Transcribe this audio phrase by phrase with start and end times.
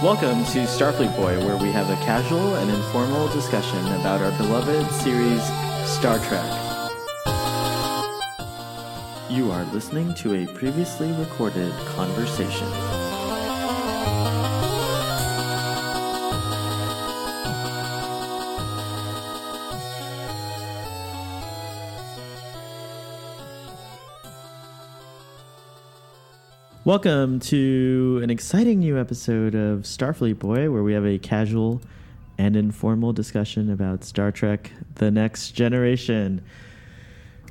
[0.00, 4.88] Welcome to Starfleet Boy, where we have a casual and informal discussion about our beloved
[4.92, 5.42] series,
[5.90, 6.46] Star Trek.
[9.28, 12.68] You are listening to a previously recorded conversation.
[26.88, 31.82] Welcome to an exciting new episode of Starfleet Boy, where we have a casual
[32.38, 36.40] and informal discussion about Star Trek The Next Generation.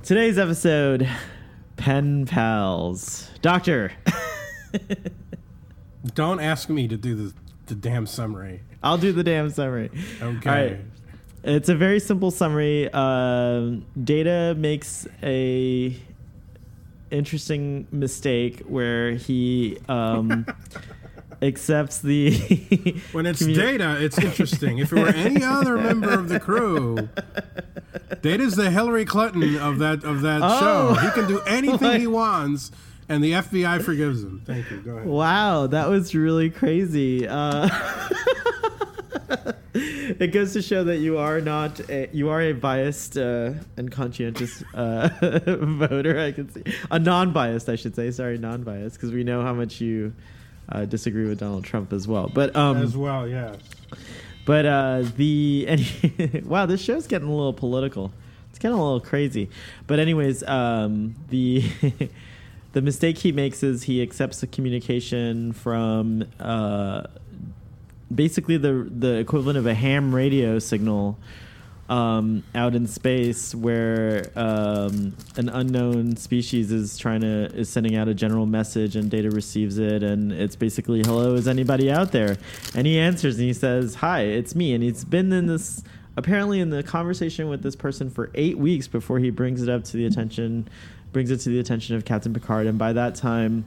[0.02, 1.08] Today's episode
[1.76, 3.30] Pen Pals.
[3.44, 3.92] Doctor,
[6.16, 7.34] Don't ask me to do the,
[7.68, 8.64] the damn summary.
[8.82, 9.92] I'll do the damn summary.
[10.20, 10.50] Okay.
[10.50, 10.80] Right.
[11.44, 12.92] It's a very simple summary.
[12.92, 15.96] Um, Data makes a
[17.12, 20.46] interesting mistake where he um,
[21.42, 22.32] accepts the
[23.12, 24.80] When it's commu- Data, it's interesting.
[24.80, 27.10] If it were any other member of the crew,
[28.22, 30.96] Data's the Hillary Clinton of that of that Oh.
[30.96, 31.02] show.
[31.02, 32.72] He can do anything My- he wants,
[33.10, 34.42] and the FBI forgives him.
[34.46, 34.78] Thank you.
[34.78, 35.08] Go ahead.
[35.08, 37.28] Wow, that was really crazy.
[37.28, 37.70] Uh,
[40.22, 43.92] it goes to show that you are not a, you are a biased uh, and
[43.92, 45.10] conscientious uh,
[45.46, 46.20] voter.
[46.20, 48.12] I can see a non-biased, I should say.
[48.12, 50.14] Sorry, non-biased, because we know how much you
[50.70, 52.30] uh, disagree with Donald Trump as well.
[52.34, 53.58] But um, As well, yes.
[54.46, 58.12] but uh, the any, wow, this show's getting a little political.
[58.50, 59.50] It's getting a little crazy.
[59.86, 61.64] But anyways, um, the
[62.74, 67.04] the mistake he makes is he accepts the communication from uh,
[68.14, 71.18] basically the the equivalent of a ham radio signal
[71.90, 78.08] um, out in space, where um, an unknown species is trying to is sending out
[78.08, 82.38] a general message, and Data receives it, and it's basically, "Hello, is anybody out there?"
[82.76, 85.84] And he answers, and he says, "Hi, it's me." And he's been in this
[86.18, 89.84] apparently in the conversation with this person for eight weeks before he brings it up
[89.84, 90.68] to the attention,
[91.14, 93.64] brings it to the attention of Captain Picard, and by that time,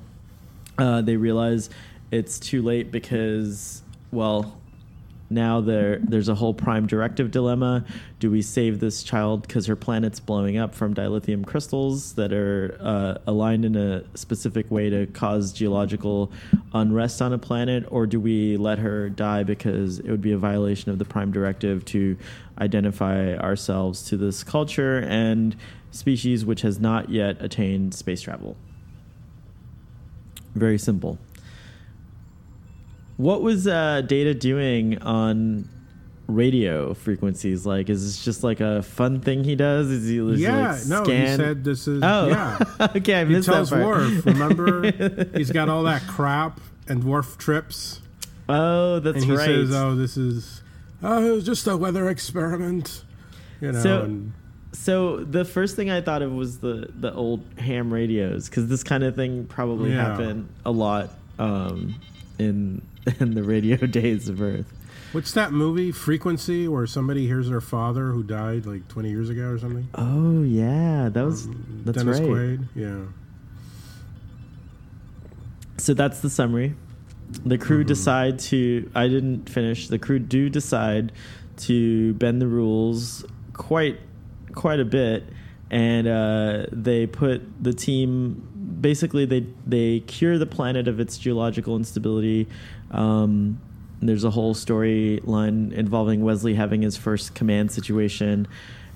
[0.76, 1.70] uh, they realize
[2.10, 3.82] it's too late because,
[4.12, 4.60] well,
[5.32, 7.84] now there there's a whole prime directive dilemma.
[8.19, 12.76] Do we save this child because her planet's blowing up from dilithium crystals that are
[12.81, 16.32] uh, aligned in a specific way to cause geological
[16.75, 20.38] unrest on a planet, or do we let her die because it would be a
[20.38, 22.16] violation of the prime directive to
[22.59, 25.56] identify ourselves to this culture and
[25.92, 28.56] species which has not yet attained space travel?
[30.56, 31.19] Very simple.
[33.20, 35.69] What was uh, Data doing on
[36.26, 37.66] radio frequencies?
[37.66, 39.91] Like, is this just like a fun thing he does?
[39.91, 42.03] Is he is he, Yeah, like, no, he said this is.
[42.03, 42.59] Oh, Yeah.
[42.97, 43.70] okay, I He tells.
[43.72, 44.91] Worf, remember?
[45.36, 48.00] He's got all that crap, and Worf trips.
[48.48, 49.44] oh, that's and he right.
[49.47, 50.62] says, "Oh, this is
[51.03, 53.04] oh, it was just a weather experiment."
[53.60, 54.32] You know, So- and
[54.72, 58.82] So the first thing I thought of was the the old ham radios because this
[58.82, 60.06] kind of thing probably Yeah.
[60.06, 61.97] happened a lot um,
[62.40, 62.82] in
[63.20, 64.72] in the radio days of Earth.
[65.12, 69.48] what's that movie Frequency where somebody hears their father who died like 20 years ago
[69.48, 69.88] or something?
[69.94, 71.48] Oh yeah, that was
[71.84, 72.28] that's Dennis right.
[72.28, 72.68] Quaid.
[72.74, 73.04] Yeah.
[75.78, 76.74] So that's the summary.
[77.44, 78.90] The crew decide to.
[78.94, 79.88] I didn't finish.
[79.88, 81.12] The crew do decide
[81.59, 84.00] to bend the rules quite,
[84.54, 85.24] quite a bit,
[85.70, 88.47] and uh, they put the team.
[88.80, 92.46] Basically, they they cure the planet of its geological instability.
[92.90, 93.60] Um,
[94.02, 98.48] there's a whole storyline involving Wesley having his first command situation,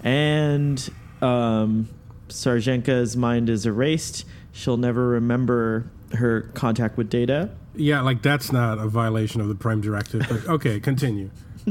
[0.02, 0.88] and
[1.20, 1.88] um,
[2.28, 4.24] Sarjenka's mind is erased.
[4.52, 7.50] She'll never remember her contact with Data.
[7.74, 10.26] Yeah, like that's not a violation of the Prime Directive.
[10.28, 11.30] But okay, continue.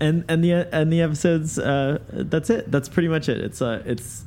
[0.00, 3.82] and and the and the episodes uh, that's it that's pretty much it it's uh
[3.84, 4.24] it's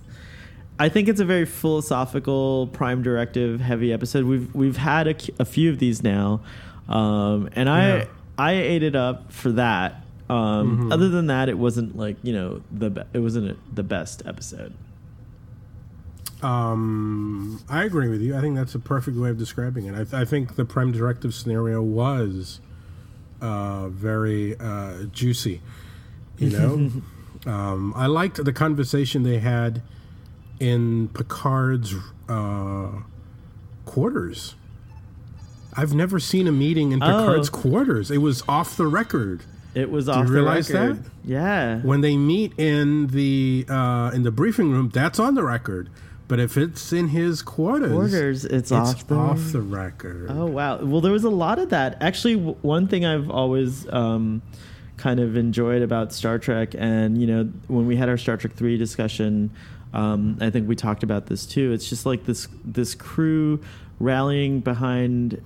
[0.80, 5.46] I think it's a very philosophical prime directive heavy episode we've we've had a, a
[5.46, 6.42] few of these now
[6.88, 8.06] um, and I Yeah.
[8.38, 10.94] I ate it up for that um, Mhm.
[10.94, 14.22] other than that it wasn't like you know the be- it wasn't a, the best
[14.26, 14.74] episode
[16.44, 18.36] Um, I agree with you.
[18.38, 19.94] I think that's a perfect way of describing it.
[19.96, 22.60] I, th- I think the prime directive scenario was
[23.42, 25.62] uh, very uh, juicy.
[26.38, 26.92] You know,
[27.52, 29.82] um, I liked the conversation they had
[30.60, 31.94] in Picard's
[32.30, 32.90] uh,
[33.86, 34.56] quarters.
[35.76, 37.52] I've never seen a meeting in Picard's Oh.
[37.52, 38.10] quarters.
[38.10, 39.42] It was off the record.
[39.76, 41.04] It was you off the realize record.
[41.04, 41.12] that?
[41.24, 41.80] Yeah.
[41.82, 45.90] When they meet in the uh, in the briefing room, that's on the record.
[46.28, 50.28] But if it's in his quarters, Orders, it's, it's off the it's off the record.
[50.30, 50.84] Oh wow!
[50.84, 52.02] Well, there was a lot of that.
[52.02, 54.42] Actually, w- one thing I've always um,
[54.98, 58.54] kind of enjoyed about Star Trek, and you know, when we had our Star Trek
[58.56, 59.52] three discussion,
[59.94, 61.72] um, I think we talked about this too.
[61.72, 63.60] It's just like this this crew
[64.00, 65.42] rallying behind,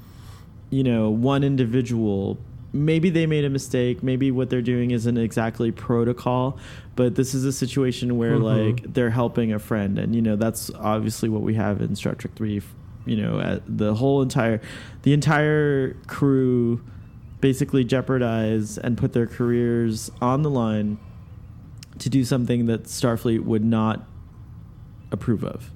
[0.69, 2.38] you know, one individual.
[2.73, 4.01] Maybe they made a mistake.
[4.01, 6.57] Maybe what they're doing isn't exactly protocol,
[6.95, 8.43] but this is a situation where Mhm.
[8.77, 12.15] like they're helping a friend, and you know that's obviously what we have in Star
[12.15, 12.61] Trek three
[13.05, 14.61] you know the whole entire
[15.01, 16.79] the entire crew
[17.41, 20.99] basically jeopardize and put their careers on the line
[21.97, 24.05] to do something that Starfleet would not
[25.11, 25.71] approve of.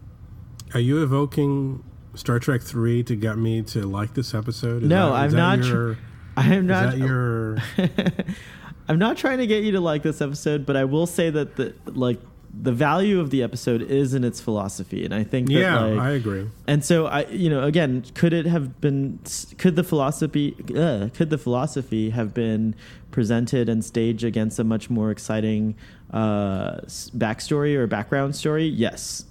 [0.74, 1.84] Are you evoking
[2.16, 4.84] Star Trek three to get me to like this episode?
[4.84, 5.98] Is No, that- is I'm that not tr- Your,
[6.38, 7.58] I am is not that your?
[8.88, 11.56] I'm not trying to get you to like this episode, but I will say that
[11.56, 12.20] the like
[12.58, 16.00] the value of the episode is in its philosophy, and I think that yeah, like,
[16.00, 16.48] I agree.
[16.68, 19.20] And so I, you know, again, could it have been?
[19.58, 20.56] Could the philosophy?
[20.76, 22.76] Uh, could the philosophy have been
[23.12, 25.76] presented and staged against a much more exciting
[26.12, 26.78] uh,
[27.18, 28.66] backstory or background story?
[28.66, 29.26] Yes.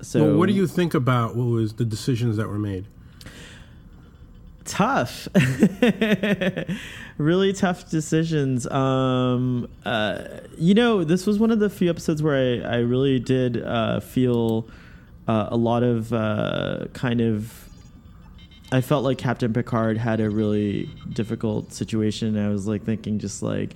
[0.00, 2.86] So well, what do you think about what was the decisions that were made?
[4.64, 5.28] tough
[7.18, 10.24] really tough decisions um uh
[10.56, 14.00] you know this was one of the few episodes where i i really did uh
[14.00, 14.66] feel
[15.28, 17.68] uh, a lot of uh kind of
[18.70, 23.42] i felt like captain picard had a really difficult situation i was like thinking just
[23.42, 23.74] like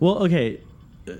[0.00, 0.60] well okay
[1.08, 1.12] uh,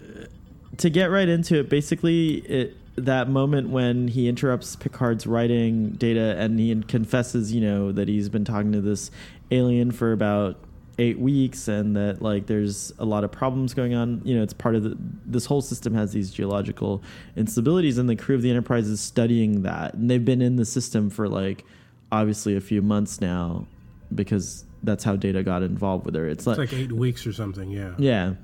[0.78, 6.36] to get right into it basically it that moment when he interrupts Picard's writing data
[6.38, 9.10] and he confesses, you know, that he's been talking to this
[9.50, 10.56] alien for about
[10.98, 14.20] eight weeks and that like there's a lot of problems going on.
[14.24, 17.02] You know, it's part of the this whole system has these geological
[17.36, 19.94] instabilities and the crew of the Enterprise is studying that.
[19.94, 21.64] And they've been in the system for like
[22.10, 23.66] obviously a few months now
[24.14, 26.28] because that's how data got involved with her.
[26.28, 27.70] It's like, It's like eight weeks or something.
[27.70, 27.94] Yeah.
[27.98, 28.34] yeah.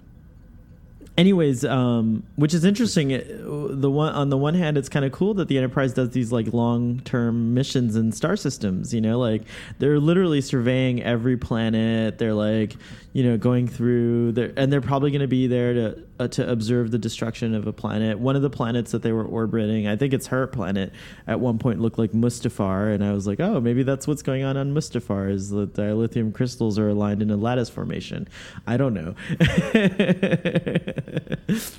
[1.17, 3.09] Anyways, um, which is interesting.
[3.09, 6.33] The one on the one hand, it's kind of cool that the Enterprise does these
[6.33, 8.93] like long term missions in star systems.
[8.93, 9.43] You know, like
[9.79, 12.19] they're literally surveying every planet.
[12.19, 12.75] They're like,
[13.15, 16.51] you know, going through there, and they're probably going to be there to uh, to
[16.51, 18.19] observe the destruction of a planet.
[18.19, 20.93] One of the planets that they were orbiting, I think it's her planet,
[21.29, 24.43] at one point looked like Mustafar, and I was like, oh, maybe that's what's going
[24.43, 28.27] on on Mustafar is that dilithium crystals are aligned in a lattice formation.
[28.67, 29.15] I don't know.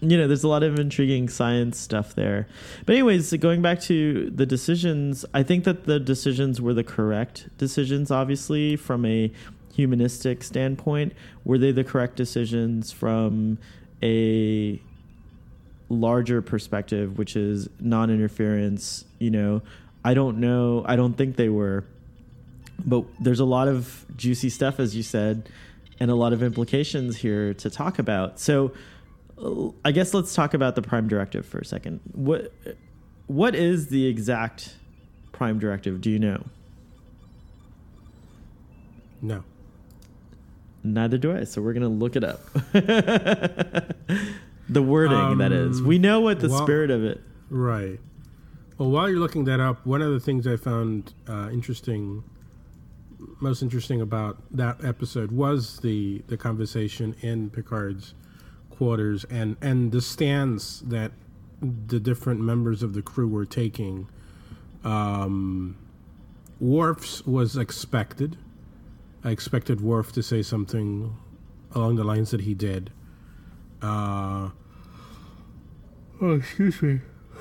[0.00, 2.46] you know, there's a lot of intriguing science stuff there.
[2.84, 7.48] But anyways, going back to the decisions, I think that the decisions were the correct
[7.58, 9.32] decisions obviously from a
[9.76, 11.12] humanistic standpoint.
[11.44, 13.58] Were they the correct decisions from
[14.02, 14.80] a
[15.88, 19.62] larger perspective, which is non-interference, you know,
[20.04, 21.84] I don't know, I don't think they were.
[22.84, 25.48] But there's a lot of juicy stuff as you said
[26.00, 28.40] and a lot of implications here to talk about.
[28.40, 28.72] So
[29.84, 32.00] I guess let's talk about the prime directive for a second.
[32.12, 32.52] What
[33.26, 34.76] what is the exact
[35.32, 36.00] prime directive?
[36.00, 36.44] Do you know?
[39.20, 39.42] No.
[40.86, 41.44] Neither do I.
[41.44, 42.40] So we're gonna look it up.
[42.72, 43.94] the
[44.82, 45.80] wording, that is.
[45.80, 47.20] Um, We know what the well- spirit of it.
[47.50, 48.00] Right.
[48.78, 52.22] Well, while you're looking that up, one of the things I found uh, interesting,
[53.40, 58.14] most interesting about that episode was the the conversation in Picard's
[58.70, 61.12] quarters and and the stance that
[61.62, 64.08] the different members of the crew were taking.
[64.84, 65.76] Um,
[66.60, 68.36] Worf's was expected.
[69.24, 71.16] I expected Worf to say something
[71.72, 72.90] along the lines that he did.
[73.82, 74.50] Uh,
[76.20, 77.00] oh, excuse me.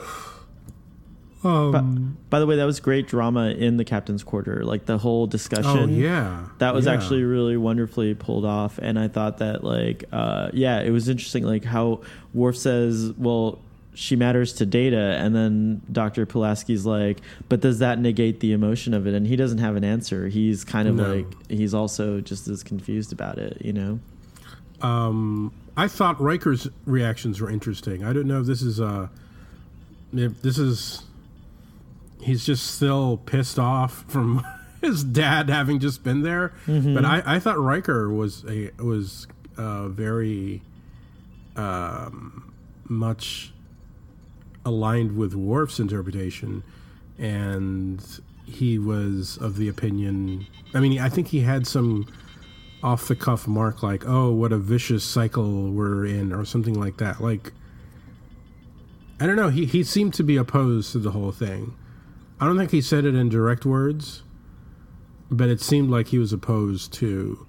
[1.43, 4.63] Um, By the way, that was great drama in the captain's quarter.
[4.63, 5.77] Like the whole discussion.
[5.77, 6.93] oh yeah, that was yeah.
[6.93, 11.43] actually really wonderfully pulled off and i thought that like uh, yeah it was interesting
[11.43, 12.01] like how
[12.33, 13.59] Worf says well
[13.95, 18.93] she matters to data and then dr pulaski's like but does that negate the emotion
[18.93, 21.15] of it and he doesn't have an answer he's kind of No.
[21.15, 23.99] like he's also just as confused about it you know
[24.81, 28.03] Um, I thought Riker's reactions were interesting.
[28.03, 29.07] I don't know if this is uh,
[30.13, 31.03] if this is
[32.21, 34.45] he's just still pissed off from
[34.81, 36.51] his dad having just been there.
[36.67, 40.61] But I, I thought Riker was a was uh, very
[41.55, 42.53] um,
[42.87, 43.51] much
[44.65, 46.63] aligned with Worf's interpretation,
[47.17, 48.03] and
[48.45, 50.47] he was of the opinion.
[50.73, 52.07] I mean, I think he had some
[52.83, 56.97] off the cuff mark like, "Oh, what a vicious cycle we're in," or something like
[56.97, 57.21] that.
[57.21, 57.53] Like,
[59.19, 59.49] I don't know.
[59.49, 61.73] He he seemed to be opposed to the whole thing.
[62.39, 64.23] I don't think he said it in direct words,
[65.31, 67.45] but it seemed like he was opposed to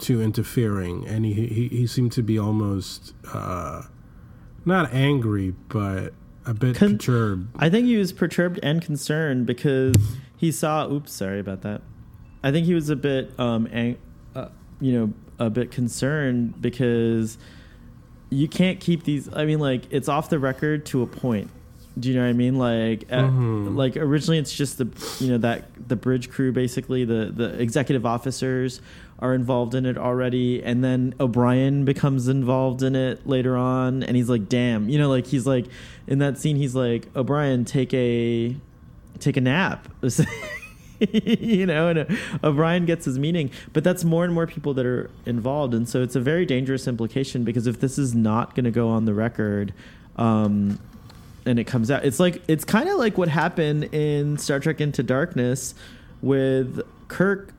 [0.00, 3.82] to interfering, and he he, he seemed to be almost uh,
[4.68, 6.14] not angry, but
[6.46, 7.48] a bit Con- perturbed.
[7.56, 9.96] I think he was perturbed and concerned because
[10.36, 10.88] he saw.
[10.88, 11.82] Oops, sorry about that.
[12.42, 13.98] I think he was a bit, um, ang-
[14.34, 14.48] uh,
[14.80, 17.36] you know, a bit concerned because
[18.30, 19.28] you can't keep these.
[19.32, 21.50] I mean, like it's off the record to a point.
[21.98, 22.56] Do you know what I mean?
[22.58, 23.76] Like, uh, Mhm.
[23.76, 24.88] like originally it's just the
[25.24, 28.80] you know that the bridge crew basically the the executive officers
[29.20, 34.16] are involved in it already, and then O'Brien becomes involved in it later on, and
[34.16, 35.66] he's like, damn, you know, like he's like
[36.06, 38.54] in that scene he's like O'Brien take a
[39.18, 39.88] take a nap.
[41.00, 42.04] you know, and uh,
[42.42, 46.02] O'Brien gets his meaning, but that's more and more people that are involved, and so
[46.02, 49.14] it's a very dangerous implication because if this is not going to go on the
[49.14, 49.72] record,
[50.16, 50.78] um,
[51.48, 54.80] and it comes out, it's like it's kind of like what happened in Star Trek
[54.80, 55.74] Into Darkness
[56.20, 57.54] with Kirk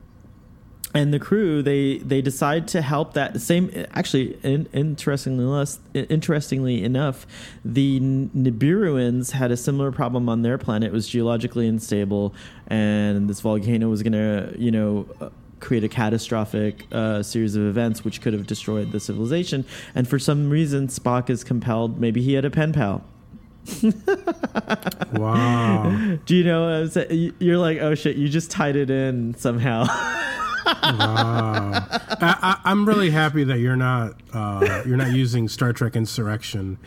[0.94, 1.62] and the crew.
[1.62, 7.26] They they decide to help that same actually in, interestingly less interestingly enough
[7.64, 10.90] the Nibiruans had a similar problem on their planet.
[10.90, 12.34] It was geologically unstable
[12.68, 15.30] and this volcano was going to you know uh,
[15.60, 19.66] create a catastrophic uh, series of events which could have destroyed the civilization.
[19.94, 23.04] And for some reason Spock is compelled maybe he had a pen pal
[25.14, 26.18] Wow.
[26.26, 27.34] do you know what I'm saying?
[27.40, 29.86] You're like, oh shit, you just tied it in somehow.
[29.88, 31.72] Wow.
[32.22, 36.78] I, I'm really happy that you're not uh, you're not using Star Trek Insurrection.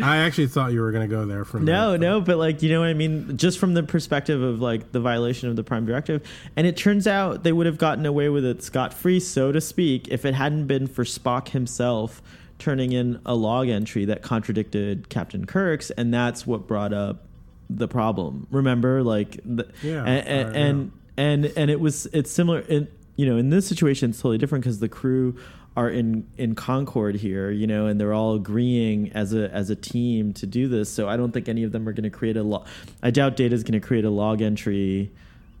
[0.00, 2.00] I actually thought you were going to go there for a No, minute.
[2.06, 5.00] no, but like you know what I mean, just from the perspective of like the
[5.00, 6.22] violation of the prime directive,
[6.54, 9.60] and it turns out they would have gotten away with it scot free, so to
[9.60, 12.22] speak, if it hadn't been for Spock himself
[12.58, 17.24] turning in a log entry that contradicted Captain Kirk's, and that's what brought up
[17.70, 18.46] the problem.
[18.50, 22.88] Remember, like, the, Yeah, and and, uh, and and and it was it's similar in
[23.16, 25.36] you know in this situation it's totally different because the crew
[25.76, 29.76] are in in concord here you know and they're all agreeing as a as a
[29.76, 32.36] team to do this so i don't think any of them are going to create
[32.36, 32.66] a log
[33.02, 35.10] i doubt data's going to create a log entry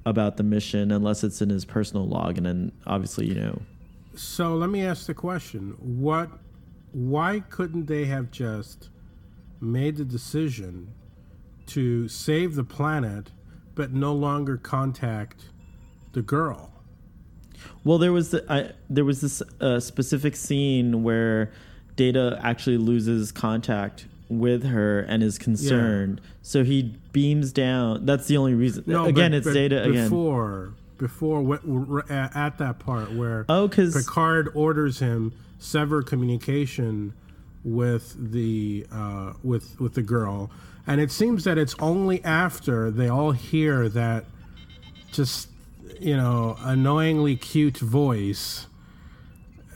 [0.06, 3.60] about the mission unless it's in his personal log and then obviously you know
[4.18, 6.28] So let me ask the question: What?
[6.92, 8.88] Why couldn't they have just
[9.60, 10.92] made the decision
[11.66, 13.30] to save the planet,
[13.74, 15.46] but no longer contact
[16.12, 16.72] the girl?
[17.84, 21.52] Well, there was the, I, there was this uh, specific scene where
[21.96, 26.20] Data actually loses contact with her and is concerned.
[26.42, 28.06] So he beams down.
[28.06, 28.84] That's the only reason.
[29.06, 30.04] again, but- it's but Data again.
[30.08, 37.12] Before, before at at that part where Oh, because Picard orders him sever communication
[37.64, 40.50] with the uh, with with the girl,
[40.86, 44.24] and it seems that it's only after they all hear that
[45.12, 45.48] just
[46.00, 48.66] you know annoyingly cute voice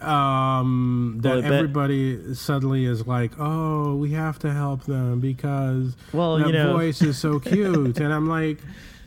[0.01, 5.97] um Well, that bet- everybody suddenly is like oh we have to help them because
[6.13, 7.99] Well, that you know- voice is so cute.
[8.01, 8.59] And i'm like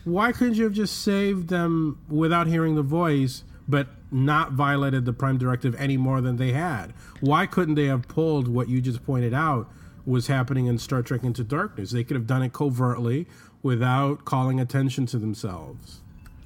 [0.05, 5.13] why couldn't you have just saved them without hearing the voice but not violated the
[5.13, 6.93] prime directive any more than they had.
[7.19, 9.69] Why couldn't they have pulled what you just pointed out
[10.05, 11.91] was happening in star trek into darkness?
[11.91, 13.27] They could have done it covertly
[13.63, 16.01] without calling attention to themselves.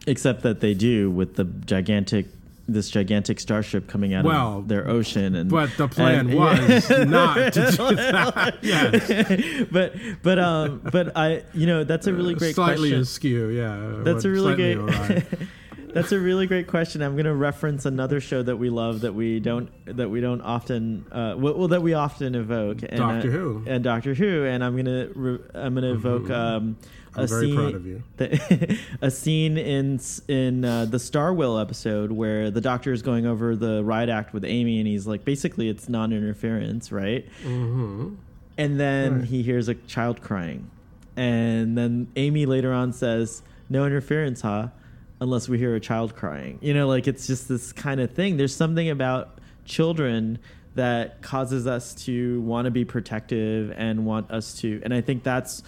[0.08, 2.28] Except that they do with the gigantic
[2.68, 6.88] this gigantic starship coming out Well, of their ocean and but the plan and- was
[7.08, 8.60] not to do that.
[8.62, 9.68] Yes.
[9.72, 13.02] But but um but I you know that's a really great slightly question.
[13.02, 14.78] askew yeah That's a really great.
[15.94, 17.02] that's a really great question.
[17.02, 20.42] I'm going to reference another show that we love that we don't that we don't
[20.42, 22.80] often uh, well, well that we often evoke.
[22.84, 23.64] And, Doctor uh, Who.
[23.68, 26.78] and Doctor Who, and I'm gonna re- I'm gonna evoke um,
[27.16, 28.04] a I'm very scene proud of you.
[29.02, 33.56] a scene in in uh, the Star Whale episode where the Doctor is going over
[33.56, 37.28] the riot act with Amy, and he's like, basically, it's non-interference, right?
[37.44, 38.16] hmm
[38.58, 39.24] And then Right.
[39.28, 40.70] he hears a child crying.
[41.18, 44.68] And then Amy later on says, No interference, huh?
[45.22, 46.60] Unless we hear a child crying.
[46.62, 48.38] You know, like it's just this kind of thing.
[48.38, 50.40] There's something about children
[50.76, 55.24] that causes us to want to be protective and want us to and i think
[55.24, 55.64] that's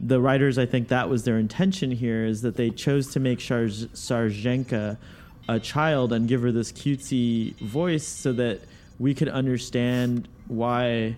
[0.00, 3.38] the writers i think that was their intention here is that they chose to make
[3.40, 4.96] Sarjenka
[5.48, 8.60] a child and give her this cutesy voice so that
[8.98, 11.16] we could understand why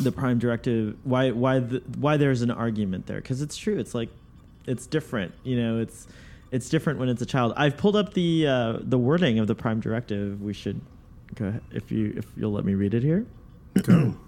[0.00, 3.94] the prime directive why why the, why there's an argument there because it's true it's
[3.94, 4.08] like
[4.66, 6.06] it's different you know it's
[6.50, 9.54] it's different when it's a child i've pulled up the uh, the wording of the
[9.54, 10.80] prime directive we should
[11.34, 13.26] go ahead if you if you'll let me read it here
[13.82, 14.14] Go.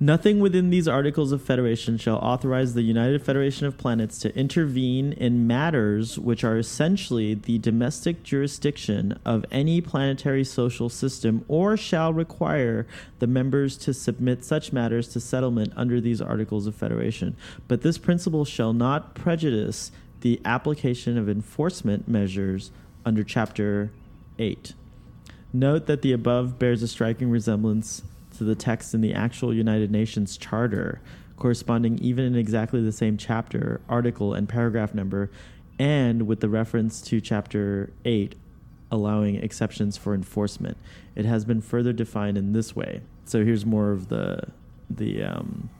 [0.00, 5.12] Nothing within these Articles of Federation shall authorize the United Federation of Planets to intervene
[5.12, 12.12] in matters which are essentially the domestic jurisdiction of any planetary social system or shall
[12.12, 12.88] require
[13.20, 17.36] the members to submit such matters to settlement under these Articles of Federation.
[17.68, 22.70] But this principle shall not prejudice the application of enforcement measures
[23.04, 23.90] under Chapter
[24.38, 24.74] 8.
[25.52, 28.02] Note that the above bears a striking resemblance
[28.36, 31.00] to the text in the actual United Nations Charter,
[31.36, 35.30] corresponding even in exactly the same chapter, article, and paragraph number,
[35.78, 38.34] and with the reference to Chapter 8
[38.90, 40.76] allowing exceptions for enforcement.
[41.16, 43.02] It has been further defined in this way.
[43.24, 44.48] So here's more of the
[44.88, 45.70] the um,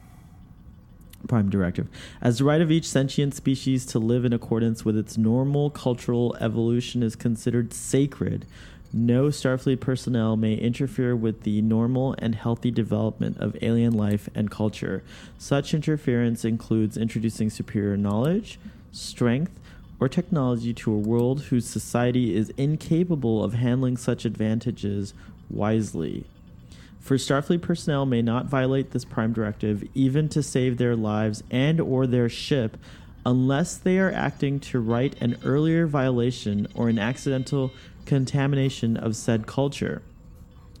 [1.27, 1.87] prime directive.
[2.21, 6.35] As the right of each sentient species to live in accordance with its normal cultural
[6.39, 8.45] evolution is considered sacred,
[8.93, 14.49] no Starfleet personnel may interfere with the normal and healthy development of alien life and
[14.49, 15.03] culture.
[15.37, 18.57] Such interference includes introducing superior knowledge,
[18.93, 19.59] strength,
[19.99, 25.13] or technology to a world whose society is incapable of handling such advantages
[25.49, 26.25] wisely.
[27.05, 31.79] For Starfleet personnel may not violate this prime directive even to save their lives and
[31.79, 32.77] or their ship
[33.23, 37.71] unless they are acting to right an earlier violation or an accidental
[38.07, 40.01] contamination of said culture.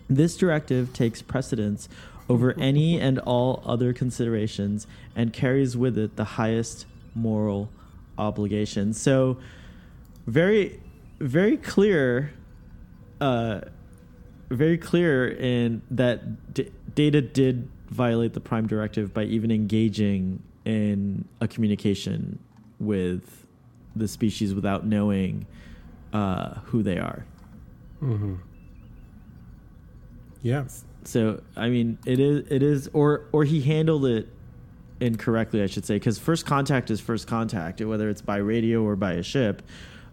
[0.09, 1.87] This directive takes precedence
[2.27, 7.69] over any and all other considerations and carries with it the highest moral
[8.17, 8.95] obligation.
[8.95, 9.37] So,
[10.25, 10.81] very,
[11.19, 12.33] very clear,
[13.21, 13.61] uh,
[14.49, 21.25] very clear in that D- Data did violate the Prime Directive by even engaging in
[21.41, 22.39] a communication
[22.79, 23.45] with
[23.95, 25.45] the species without knowing
[26.13, 27.25] uh, who they are.
[28.01, 28.35] Mm-hmm.
[30.41, 30.65] Yeah.
[31.03, 34.27] So I mean, it is it is or or he handled it
[34.99, 38.95] incorrectly, I should say, because first contact is first contact, whether it's by radio or
[38.95, 39.61] by a ship.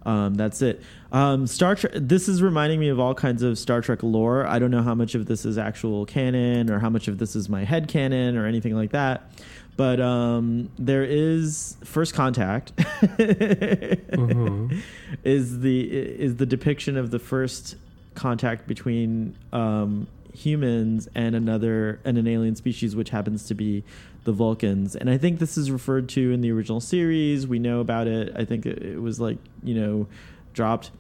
[0.05, 0.83] Um, that's it.
[1.13, 1.93] Um, Star Trek.
[1.95, 4.47] This is reminding me of all kinds of Star Trek lore.
[4.47, 7.37] I don't know how much of this is actual canon or how much of this
[7.37, 9.31] is my head canon or anything like that.
[9.77, 14.81] But um, there is first contact Mhm.
[15.25, 17.77] is the is the depiction of the first
[18.15, 23.85] contact between um, humans and another and an alien species, which happens to be
[24.25, 24.95] the Vulcans.
[24.97, 27.47] And I think this is referred to in the original series.
[27.47, 28.33] We know about it.
[28.37, 30.07] I think it, it was like you know
[30.53, 30.91] dropped,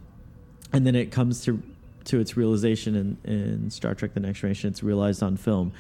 [0.73, 1.63] and then it comes to
[2.05, 4.71] to its realization in, in Star Trek: The Next Generation.
[4.71, 5.73] It's realized on film.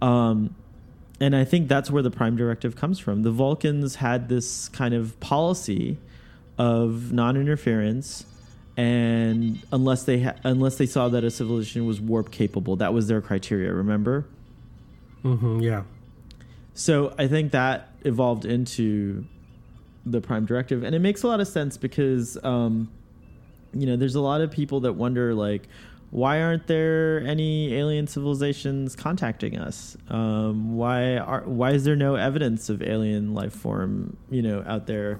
[0.00, 0.54] Um,
[1.20, 3.22] and I think that's where the Prime Directive comes from.
[3.22, 5.98] The Vulcans had this kind of policy
[6.56, 8.24] of non-interference,
[8.76, 13.08] and unless they ha- unless they saw that a civilization was warp capable, that was
[13.08, 13.72] their criteria.
[13.72, 14.26] Remember?
[15.24, 15.60] Mm-hmm.
[15.60, 15.82] Yeah.
[16.78, 19.24] So I think that evolved into
[20.06, 22.88] the Prime Directive, and it makes a lot of sense because, um,
[23.74, 25.66] you know, there's a lot of people that wonder like,
[26.12, 29.96] why aren't there any alien civilizations contacting us?
[30.08, 34.86] Um, why are why is there no evidence of alien life form, you know, out
[34.86, 35.18] there?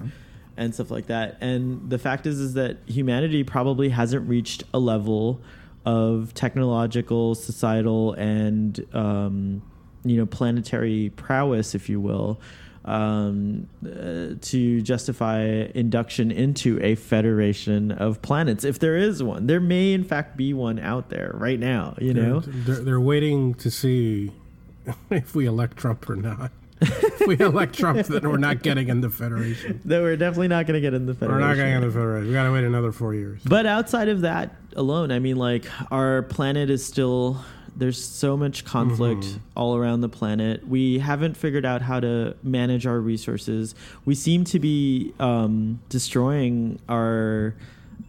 [0.55, 1.37] And stuff like that.
[1.39, 5.41] And the fact is, is that humanity probably hasn't reached a level
[5.85, 9.61] of technological, societal, and um,
[10.03, 12.39] you know planetary prowess, if you will,
[12.85, 15.41] um, uh, to justify
[15.75, 18.63] induction into a federation of planets.
[18.63, 21.95] If there is one, there may in fact be one out there right now.
[21.99, 24.31] You know, They're, they're, waiting to see
[25.09, 26.51] if we elect Trump or not.
[26.81, 29.81] if we elect Trump, then we're not getting in the Federation.
[29.85, 31.47] that we're definitely not going to get in the We're federation.
[31.47, 32.27] not getting in the Federation.
[32.27, 33.41] We got to wait another four years.
[33.43, 37.43] But outside of that alone, I mean, like our planet is still
[37.79, 39.39] there's so much conflict Mhm.
[39.55, 40.67] all around the planet.
[40.67, 43.73] We haven't figured out how to manage our resources.
[44.05, 47.55] We seem to be um, destroying our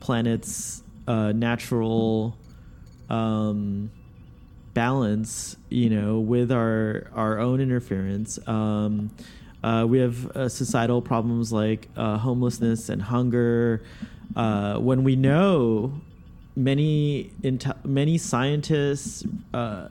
[0.01, 2.37] planet's uh, natural
[3.09, 3.91] um,
[4.75, 8.39] balance, you know, with our our own interference.
[8.47, 9.11] Um,
[9.65, 13.83] uh, we have uh, societal problems like uh, homelessness and hunger.
[14.37, 15.93] Uh, when we know
[16.65, 19.89] many inte- many scientists, uh,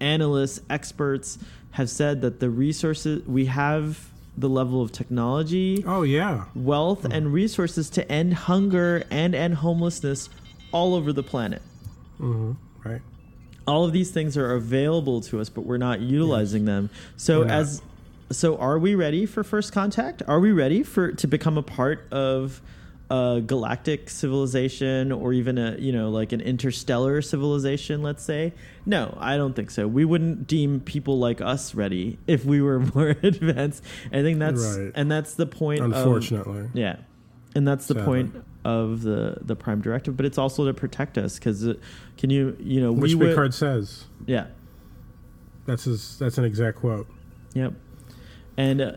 [0.00, 1.38] analysts, experts
[1.72, 6.44] have said that the resources we have the level of technology, Oh yeah.
[6.54, 10.28] wealth, and resources to end hunger and end homelessness
[10.72, 11.62] all over the planet.
[12.18, 12.52] hmm
[12.84, 13.00] Right.
[13.66, 16.90] All of these things are available to us, but we're not utilizing them.
[17.16, 17.82] So We're as
[18.30, 20.22] so are we ready for first contact?
[20.26, 22.60] Are we ready for to become a part of
[23.10, 28.52] a galactic civilization or even a you know like an interstellar civilization let's say
[28.86, 32.80] no i don't think so we wouldn't deem people like us ready if we were
[32.94, 34.90] more advanced i think that's Right.
[34.94, 36.70] and that's the point of- Unfortunately.
[36.72, 36.96] yeah,
[37.54, 38.06] and that's the Sadly.
[38.06, 41.68] point of the the prime directive, but it's also to protect us because
[42.16, 44.06] can you you know Which we would Picard says.
[44.24, 44.46] yeah
[45.66, 46.18] That's his.
[46.18, 47.06] That's an exact quote.
[47.52, 47.74] yep
[48.56, 48.92] and uh,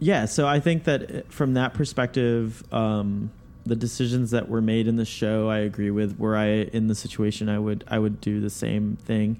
[0.00, 3.30] yeah so I think that uh, from that perspective um,
[3.66, 6.18] the decisions that were made in the show I agree with.
[6.18, 9.38] Were I in the situation I would I would do the same thing.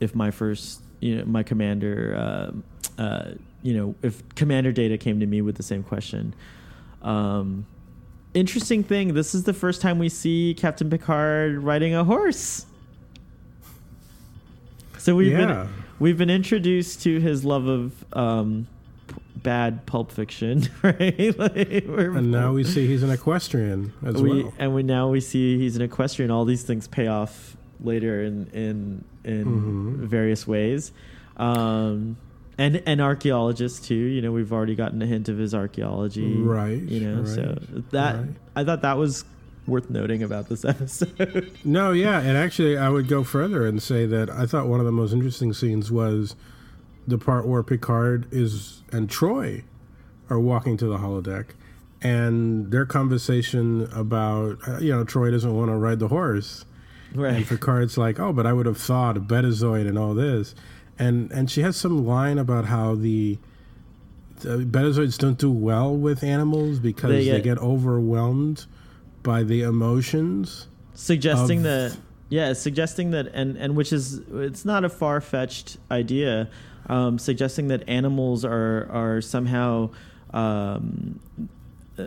[0.00, 2.52] If my first you know my commander
[2.98, 3.30] uh, uh,
[3.62, 6.34] you know if commander data came to me with the same question.
[7.02, 7.66] Um,
[8.34, 12.66] interesting thing this is the first time we see captain picard riding a horse.
[14.98, 15.46] So we've Yeah.
[15.46, 18.66] been we've been introduced to his love of um,
[19.42, 24.54] bad pulp fiction right like, And now we see he's an equestrian as we well.
[24.58, 26.30] and we now we see he's an equestrian.
[26.30, 29.96] All these things pay off later in in in Mhm.
[30.06, 30.92] various ways,
[31.36, 32.16] um,
[32.58, 33.94] and and archaeologists too.
[33.94, 37.58] You know, we've already gotten a hint of his archaeology, Right, You know, so
[37.90, 38.28] that right.
[38.56, 39.24] I thought that was
[39.66, 41.50] worth noting about this episode.
[41.64, 44.86] No, yeah, and actually, I would go further and say that I thought one of
[44.86, 46.34] the most interesting scenes was
[47.06, 49.64] the part where Picard is and Troi
[50.30, 51.46] are walking to the holodeck,
[52.00, 56.64] and their conversation about uh, you know Troi doesn't want to ride the horse,
[57.12, 57.46] and right.
[57.46, 60.54] Picard's like, oh, but I would have thought of Betazoid and all this,
[60.98, 63.38] and and she has some line about how the.
[64.40, 68.66] The Betazoids don't do well with animals because They they get- get overwhelmed
[69.22, 70.66] by the emotions.
[70.94, 71.96] suggesting of- that
[72.28, 76.48] yeah suggesting that and and which is it's not a far-fetched idea
[76.86, 79.90] um, suggesting that animals are are somehow
[80.32, 81.20] um,
[81.98, 82.06] uh,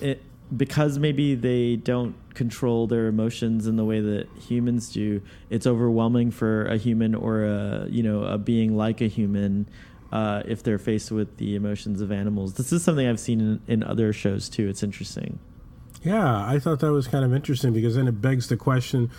[0.00, 0.22] it,
[0.56, 6.30] because maybe they don't control their emotions in the way that humans do it's overwhelming
[6.30, 9.68] for a human or a you know a being like a human
[10.12, 13.60] uh, if they're faced with the emotions of animals this is something i've seen in,
[13.66, 15.38] in other shows too it's interesting
[16.02, 19.10] Yeah, I thought that was kind of interesting because then it begs the question.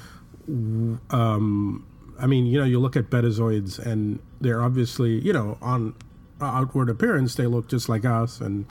[1.10, 1.86] Um,
[2.20, 5.94] I mean, you know, you look at betazoids and they're obviously, you know, on
[6.42, 8.42] outward appearance, they look just like us.
[8.42, 8.66] And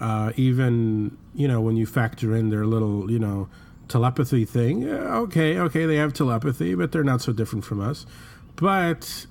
[0.00, 3.48] uh, even, you know, when you factor in their little, you know,
[3.88, 8.06] telepathy thing, okay, okay, they have telepathy, but they're not so different from us.
[8.56, 9.26] But,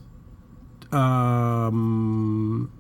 [0.92, 2.72] um,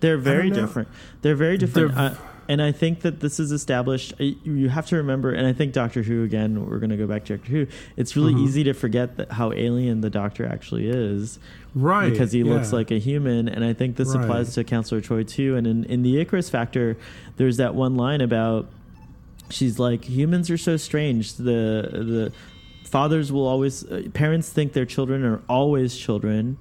[0.00, 0.88] They're very different.
[1.22, 1.94] They're very different.
[1.94, 2.14] They're- uh,
[2.48, 4.12] and I think that this is established.
[4.18, 6.66] You have to remember, and I think Doctor Who again.
[6.68, 7.66] We're going to go back to Doctor Who.
[7.96, 8.44] It's really Mhm.
[8.44, 11.38] easy to forget that how alien the Doctor actually is,
[11.74, 12.10] right.
[12.10, 13.48] because he looks like a human.
[13.48, 14.24] And I think this Right.
[14.24, 15.56] applies to Counselor Troi too.
[15.56, 16.96] And in in the Icarus Factor,
[17.36, 18.68] there's that one line about
[19.50, 21.34] she's like humans are so strange.
[21.34, 21.44] The
[21.92, 22.32] the
[22.84, 26.56] fathers will always uh, parents think their children are always children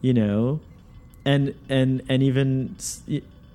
[0.00, 0.58] you know
[1.24, 2.74] and and and even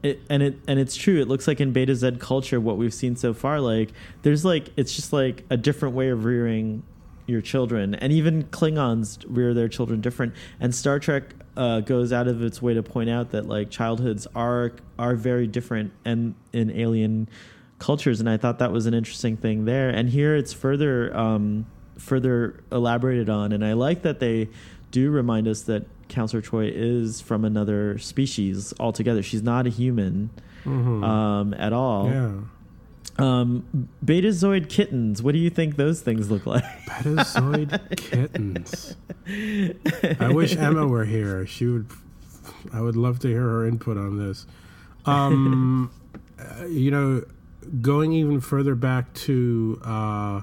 [0.04, 1.20] it, and it and it's true.
[1.22, 4.96] It looks like in Betazed culture what we've seen so far like there's like it's
[4.96, 6.84] just like a different way of rearing
[7.30, 7.96] your children.
[7.96, 10.34] And even klingons rear their children different.
[10.60, 14.28] And star trek uh, goes out of its way to point out that like childhoods
[14.36, 17.30] are are very different and in alien
[17.78, 18.20] cultures.
[18.20, 19.90] And i thought that was an interesting thing there.
[19.90, 21.66] And here it's further um
[21.98, 23.52] further elaborated on.
[23.52, 24.50] And i like that they
[24.92, 30.30] do remind us that counselor Troi is from another species altogether she's not a human
[30.66, 31.04] Mhm.
[31.04, 32.32] um at all yeah.
[33.18, 38.96] um betazoid kittens what do you think those things look like Betazoid kittens.
[40.20, 41.46] I wish Emma were here.
[41.46, 41.86] She would.
[42.74, 44.48] I would love to hear her input on this.
[45.06, 45.92] Um,
[46.40, 47.24] uh, you know,
[47.82, 50.42] going even further back to uh,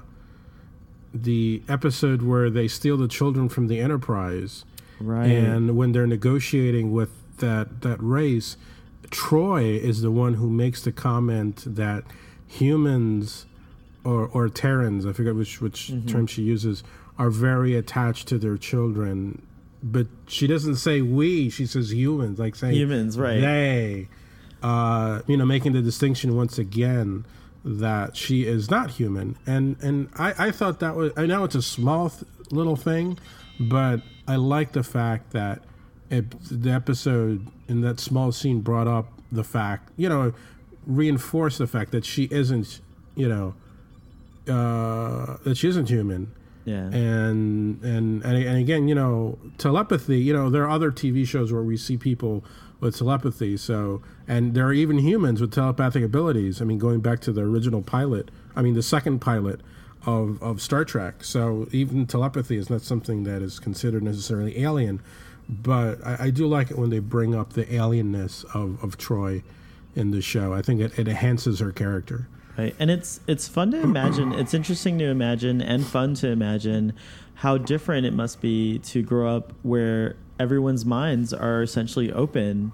[1.13, 4.65] the episode where they steal the children from the Enterprise,
[4.99, 8.57] right and when they're negotiating with that that race,
[9.09, 12.03] Troi is the one who makes the comment that
[12.47, 13.45] humans
[14.03, 16.07] or or Terrans, I forget which which Mm-hmm.
[16.07, 16.83] term she uses,
[17.17, 19.41] are very attached to their children.
[19.83, 24.07] But she doesn't say we; she says humans, like saying humans right they.
[24.63, 27.23] Uh, you know, making the distinction once again
[27.67, 31.55] that she is not human, and and I, I thought that was I know it's
[31.55, 33.19] a small th- little thing,
[33.59, 35.63] but I like the fact that
[36.09, 40.33] it, the episode in that small scene brought up the fact you know
[40.85, 42.79] reinforced the fact that she isn't
[43.15, 43.53] you know
[44.47, 46.31] uh, that she isn't human.
[46.65, 46.85] Yeah.
[46.87, 50.19] And, and and and again, you know, telepathy.
[50.19, 52.43] You know, there are other TV shows where we see people
[52.79, 53.57] with telepathy.
[53.57, 56.61] So, and there are even humans with telepathic abilities.
[56.61, 58.29] I mean, going back to the original pilot.
[58.55, 59.61] I mean, the second pilot
[60.05, 61.23] of of Star Trek.
[61.23, 65.01] So even telepathy is not something that is considered necessarily alien.
[65.49, 69.43] But I, I do like it when they bring up the alienness of of Troi
[69.95, 70.53] in the show.
[70.53, 72.27] I think it, it enhances her character.
[72.57, 72.75] Right.
[72.79, 74.33] And it's it's fun to imagine.
[74.33, 76.93] It's interesting to imagine and fun to imagine
[77.35, 82.71] how different it must be to grow up where everyone's minds are essentially open.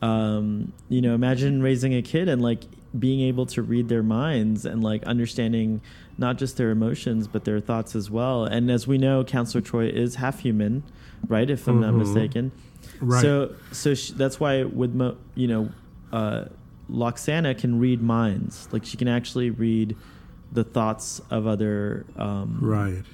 [0.00, 2.64] Um, you know, imagine raising a kid and like
[2.98, 5.80] being able to read their minds and like understanding
[6.18, 8.44] not just their emotions but their thoughts as well.
[8.44, 10.82] And as we know, Counselor Troy is half human,
[11.28, 11.48] right?
[11.48, 11.98] If I'm not Mhm.
[11.98, 12.52] mistaken.
[13.00, 13.22] Right.
[13.22, 15.68] So so sh- that's why with mo- you know,
[16.12, 16.44] uh,
[16.90, 18.68] Lwaxana can read minds.
[18.72, 19.96] Like she can actually read
[20.52, 23.04] the thoughts of other um, right.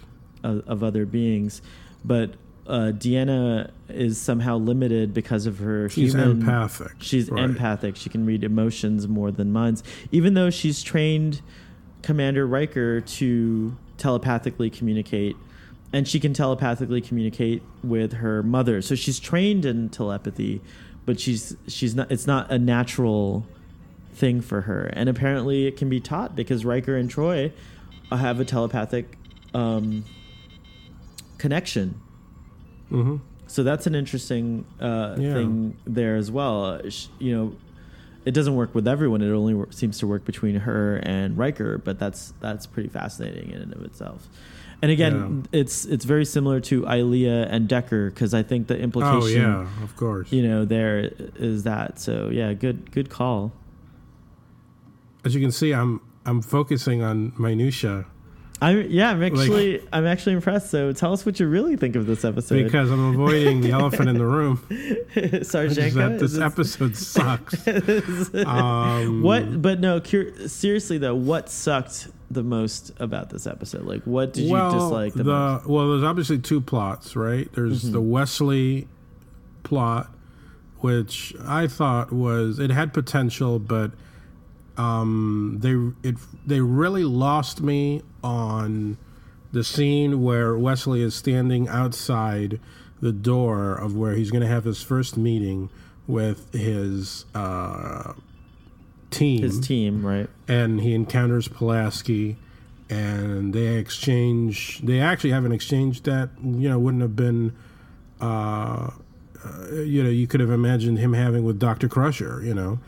[0.42, 1.62] of, of other beings,
[2.04, 2.32] but
[2.68, 6.30] uh, Deanna is somehow limited because of her She's human.
[6.42, 6.92] empathic.
[7.00, 7.42] She's Right.
[7.44, 7.96] empathic.
[7.96, 11.40] She can read emotions more than minds, even though she's trained
[12.02, 15.34] Commander Riker to telepathically communicate,
[15.92, 18.82] and she can telepathically communicate with her mother.
[18.82, 20.60] So she's trained in telepathy,
[21.06, 22.12] but she's she's not.
[22.12, 23.46] It's not a natural
[24.12, 27.50] thing for her, and apparently it can be taught because Riker and Troi
[28.10, 29.16] have a telepathic
[29.54, 30.04] um,
[31.38, 32.00] connection.
[32.90, 35.32] Hmm So that's an interesting uh, Yeah.
[35.34, 36.64] thing there as well.
[36.64, 37.52] Uh, sh- you know,
[38.26, 39.22] it doesn't work with everyone.
[39.22, 43.50] It only wor- seems to work between her and Riker, but that's that's pretty fascinating
[43.50, 44.28] in and of itself.
[44.82, 49.44] And again, it's it's very similar to Ilia and Decker because I think the implication,
[49.44, 50.30] Oh yeah, of course.
[50.30, 51.98] you know, there is that.
[51.98, 53.52] So yeah, good good call.
[55.24, 58.04] As you can see, I'm I'm focusing on minutia
[58.60, 60.70] I yeah, I'm actually I'm actually impressed.
[60.70, 62.64] So tell us what you really think of this episode.
[62.64, 64.56] because I'm avoiding the elephant in the room.
[64.68, 67.66] Which is Sarjenka, that this episode sucks.
[68.46, 69.62] Um, what?
[69.62, 73.82] But no, cur- seriously though, what sucked the most about this episode?
[73.82, 75.62] Like, what did well, you dislike the, the most?
[75.62, 75.72] Mm-hmm.
[75.72, 77.48] well, there's obviously two plots, right?
[77.52, 78.88] There's the Wesley
[79.62, 80.10] plot,
[80.78, 83.92] which I thought was it had potential, but
[84.76, 88.96] um, they it they really lost me on
[89.52, 92.60] the scene where Wesley is standing outside
[93.00, 95.70] the door of where he's going to have his first meeting
[96.06, 98.12] with his uh,
[99.10, 100.28] team His team, right?
[100.48, 102.36] and he encounters Pulaski,
[102.90, 104.80] and they exchange.
[104.82, 107.54] They actually have an exchange that you know wouldn't have been,
[108.20, 108.90] uh,
[109.44, 112.42] uh, you know, you could have imagined him having with Doctor Crusher.
[112.42, 112.78] You know,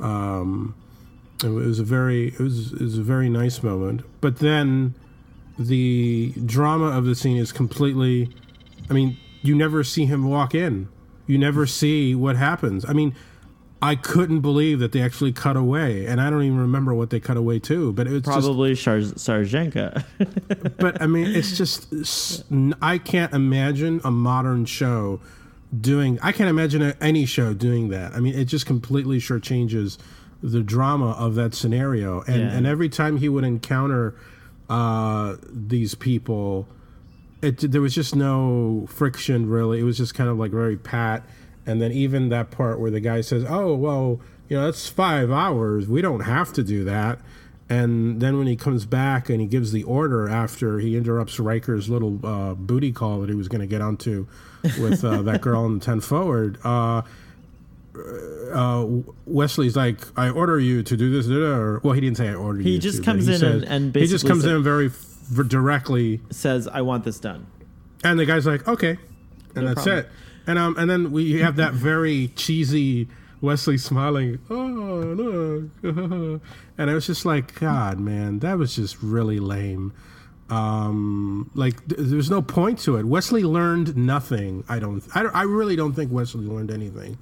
[0.00, 0.74] um,
[1.44, 4.02] it was a very it was it was a very nice moment.
[4.20, 4.94] But then
[5.58, 8.30] the drama of the scene is completely.
[8.90, 10.88] I mean, you never see him walk in.
[11.26, 12.84] You never see what happens.
[12.88, 13.14] I mean,
[13.80, 17.20] I couldn't believe that they actually cut away, and I don't even remember what they
[17.20, 17.92] cut away to.
[17.92, 20.04] But it's Probably Sarjenka.
[20.78, 21.92] but I mean, it's just
[22.82, 25.20] i can't imagine a modern show
[25.78, 26.18] doing.
[26.22, 28.14] I can't imagine any show doing that.
[28.14, 29.98] I mean, it just completely sure changes
[30.42, 32.20] the drama of that scenario.
[32.22, 32.50] And Yeah.
[32.56, 34.14] and every time he would encounter
[34.68, 36.68] uh, these people,
[37.42, 39.80] it there was just no friction really.
[39.80, 41.24] It was just kind of like very pat.
[41.66, 45.30] And then even that part where the guy says, "Oh well, you know, that's five
[45.30, 45.86] hours.
[45.88, 47.18] We don't have to do that."
[47.70, 51.90] And then when he comes back and he gives the order after he interrupts Riker's
[51.90, 54.26] little uh, booty call that he was going to get onto
[54.80, 56.56] with uh, that girl in the ten forward,
[58.54, 58.86] uh,
[59.26, 62.28] Wesley's like, "I order you to do this." da, da," Or, well, he didn't say
[62.28, 62.78] I order He you.
[62.78, 66.20] just to, comes he in and- and he just comes said- in very f- directly
[66.30, 67.46] Says, "I want this done."
[68.04, 68.96] and the guy's like, okay,
[69.56, 69.98] and No that's problem.
[69.98, 70.08] it.
[70.46, 73.08] And um, and then we have that very cheesy
[73.40, 74.54] Wesley smiling, oh
[75.84, 76.40] look,
[76.78, 79.92] and I was just like, God, man, that was just really lame.
[80.50, 83.04] Um, like th- there's no point to it.
[83.04, 84.64] Wesley learned nothing.
[84.68, 85.02] I don't.
[85.14, 87.18] I, don't- I really don't think Wesley learned anything.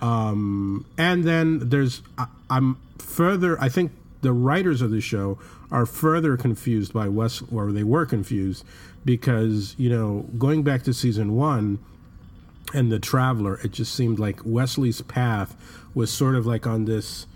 [0.00, 2.02] Um, and then there's.
[2.16, 3.60] I, I'm further.
[3.60, 5.38] I think the writers of the show
[5.70, 8.64] are further confused by Wes, or they were confused
[9.04, 11.78] because you know going back to season one
[12.74, 15.56] and the traveler it just seemed like wesley's path
[15.94, 17.26] was sort of like on this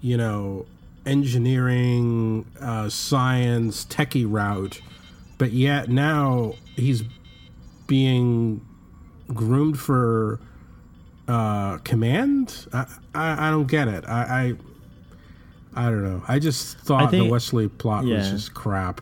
[0.00, 0.66] you know
[1.06, 4.80] engineering, uh, science, techie route,
[5.38, 7.02] but yet now he's
[7.86, 8.64] being
[9.28, 10.38] groomed for
[11.28, 12.66] uh, command.
[12.72, 14.04] I, I, I don't get it.
[14.06, 14.54] I,
[15.74, 16.22] I I don't know.
[16.28, 19.00] I just thought think- the Wesley plot was just crap.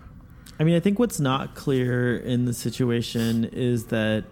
[0.59, 4.25] I mean, I think what's not clear in the situation is that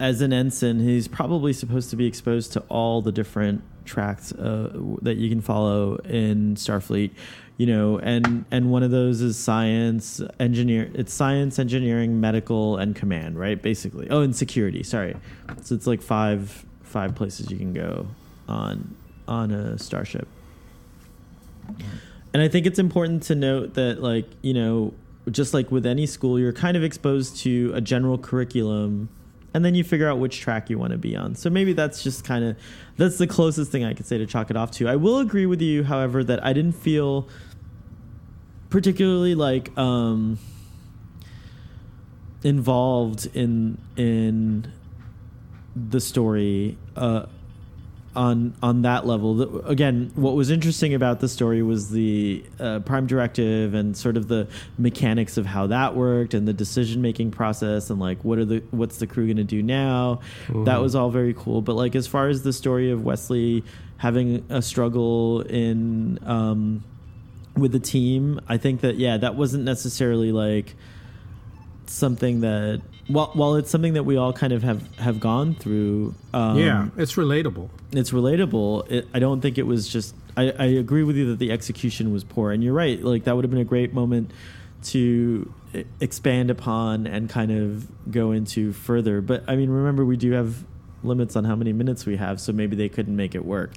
[0.00, 4.70] as an ensign, he's probably supposed to be exposed to all the different tracks uh,
[5.02, 7.12] that you can follow in Starfleet.
[7.58, 10.90] You know, and and one of those is science, engineer.
[10.92, 13.60] It's science, engineering, medical, and command, right?
[13.60, 14.08] Basically.
[14.10, 14.82] Oh, and security.
[14.82, 15.16] Sorry.
[15.62, 16.65] So it's like five
[16.96, 18.06] five places you can go
[18.48, 18.96] on
[19.28, 20.26] on a starship.
[22.32, 24.94] And I think it's important to note that, like, you know,
[25.30, 29.10] just like with any school, you're kind of exposed to a general curriculum
[29.52, 31.34] and then you figure out which track you want to be on.
[31.34, 32.56] So maybe that's just kind of
[32.96, 34.88] that's the closest thing I could say to chalk it off to.
[34.88, 37.28] I will agree with you, however, that I didn't feel
[38.70, 40.38] particularly like um
[42.42, 44.72] involved in in
[45.76, 47.26] the story uh
[48.14, 49.34] on on that level.
[49.34, 54.16] The- Again, what was interesting about the story was the uh, prime directive and sort
[54.16, 58.38] of the mechanics of how that worked and the decision making process and like what
[58.38, 60.20] are the what's the crew going to do now.
[60.64, 61.60] That was all very cool.
[61.60, 63.62] But like as far as the story of Wesley
[63.98, 66.84] having a struggle in um,
[67.54, 70.74] with the team, I think that yeah, that wasn't necessarily like
[71.90, 76.14] something that while while it's something that we all kind of have have gone through.
[76.32, 77.70] Um, yeah, it's relatable.
[77.92, 78.90] it's relatable.
[78.90, 80.14] It, I don't think it was just.
[80.36, 83.02] I, I agree with you that the execution was poor, and you're right.
[83.02, 84.32] Like that would have been a great moment
[84.84, 85.52] to
[86.00, 89.20] expand upon and kind of go into further.
[89.20, 90.64] But I mean, remember we do have
[91.02, 93.72] limits on how many minutes we have, so maybe they couldn't make it work.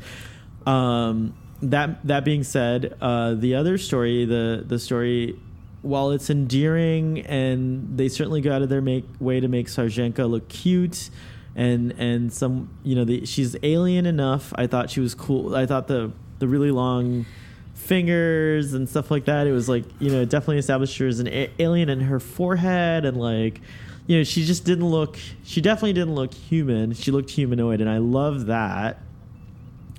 [0.65, 5.39] Um, that that being said, uh, the other story, the the story,
[5.81, 10.29] while it's endearing and they certainly go out of their make way to make Sarjenka
[10.29, 11.09] look cute,
[11.55, 14.53] and and some you know the, she's alien enough.
[14.55, 15.55] I thought she was cool.
[15.55, 17.25] I thought the the really long
[17.73, 19.47] fingers and stuff like that.
[19.47, 23.05] It was like you know definitely established her as an a- alien in her forehead
[23.05, 23.61] and like
[24.07, 25.17] you know she just didn't look.
[25.43, 26.93] She definitely didn't look human.
[26.93, 29.01] She looked humanoid, and I love that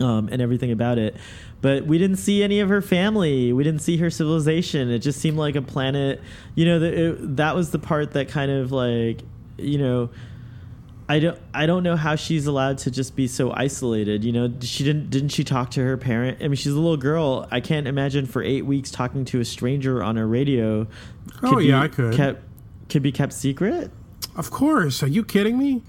[0.01, 1.17] um, and everything about it.
[1.61, 3.53] But we didn't see any of her family.
[3.53, 4.91] We didn't see her civilization.
[4.91, 6.21] It just seemed like a planet.
[6.55, 9.21] You know, the, it, that was the part that kind of like,
[9.59, 10.11] you know,
[11.09, 11.39] I don't.
[11.53, 14.23] I don't know how she's allowed to just be so isolated.
[14.23, 15.11] You know, she didn't.
[15.11, 16.39] Didn't she talk to her parent?
[16.41, 17.49] I mean, she's a little girl.
[17.51, 20.87] I can't imagine for eight weeks talking to a stranger on a radio.
[21.43, 22.15] Oh, yeah, I could.
[22.15, 22.45] Kept,
[22.89, 23.91] could be kept secret.
[24.37, 25.03] Of course.
[25.03, 25.83] Are you kidding me?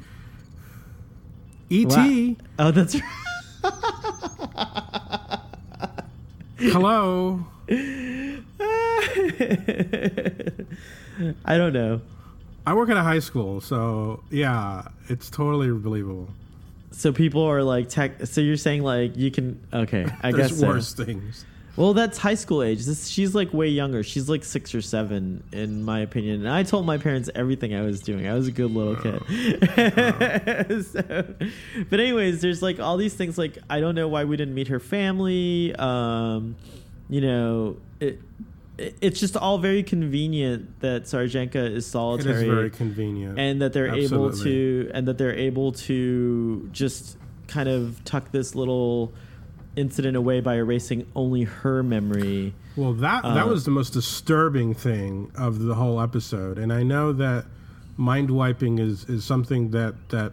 [1.70, 2.38] E E.T.
[2.58, 2.68] Wow.
[2.68, 2.96] Oh, that's
[3.64, 3.94] right.
[6.64, 7.44] Hello.
[11.44, 12.02] I don't know.
[12.68, 16.30] I work at a high school, so yeah, it's totally believable.
[16.92, 18.28] So people are like tech.
[18.28, 19.60] So you're saying like you can?
[19.74, 20.60] Okay, I There's guess.
[20.60, 20.68] So.
[20.68, 21.46] worse things.
[21.78, 22.86] Well, that's high school age.
[22.86, 24.04] This, she's like way younger.
[24.04, 26.42] She's like six or seven, in my opinion.
[26.42, 28.28] And I told my parents everything I was doing.
[28.28, 29.22] I was a good little kid.
[30.86, 31.26] so,
[31.90, 33.38] but anyways, there's like all these things.
[33.38, 35.74] Like I don't know why we didn't meet her family.
[35.76, 36.56] Um,
[37.10, 38.20] you know, it,
[38.78, 43.40] it, it's just all very convenient that Sarjenka is It is solitary very convenient.
[43.40, 48.56] and that they're able to and that they're able to just kind of tuck this
[48.56, 49.14] little
[49.76, 52.54] incident away by erasing only her memory.
[52.76, 56.84] Well, that that Uh, was the most disturbing thing of the whole episode, and I
[56.84, 57.46] know that
[57.98, 60.32] mind wiping is is something that that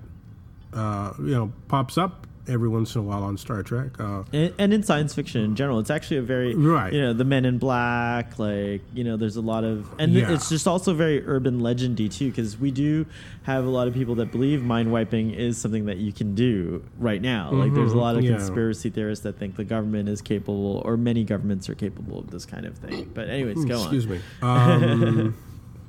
[0.73, 3.99] uh, you know pops up every once in a while on Star Trek.
[4.01, 6.93] Uh, And, and in science fiction in general, it's actually a very Right.
[6.93, 10.33] You know, the Men in Black, like you know, there's a lot of, and Yeah.
[10.33, 13.07] it's just also very urban legendy too, because we do
[13.43, 16.83] have a lot of people that believe mind wiping is something that you can do
[16.99, 17.51] right now.
[17.53, 18.37] Like there's a Mhm, lot of yeah.
[18.37, 22.45] conspiracy theorists that think the government is capable, or many governments are capable of this
[22.47, 23.11] kind of thing.
[23.15, 24.11] But anyways, go excuse on.
[24.13, 24.19] me.
[24.43, 25.35] Um,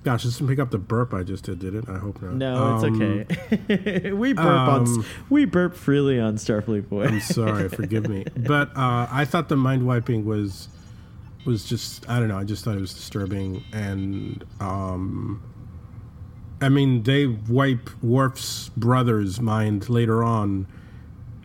[0.03, 1.87] gosh, this didn't pick up the burp I just did, did it?
[1.89, 2.33] I hope not.
[2.33, 3.27] No, Um, it's
[3.71, 4.11] okay.
[4.13, 7.05] we burp on um, we burp freely on Starfleet Boy.
[7.05, 8.25] I'm sorry, forgive me.
[8.37, 10.69] But uh, I thought the mind wiping was
[11.45, 12.37] was just I don't know.
[12.37, 15.41] I just thought it was disturbing, and um,
[16.61, 20.67] I mean they wipe Worf's brother's mind later on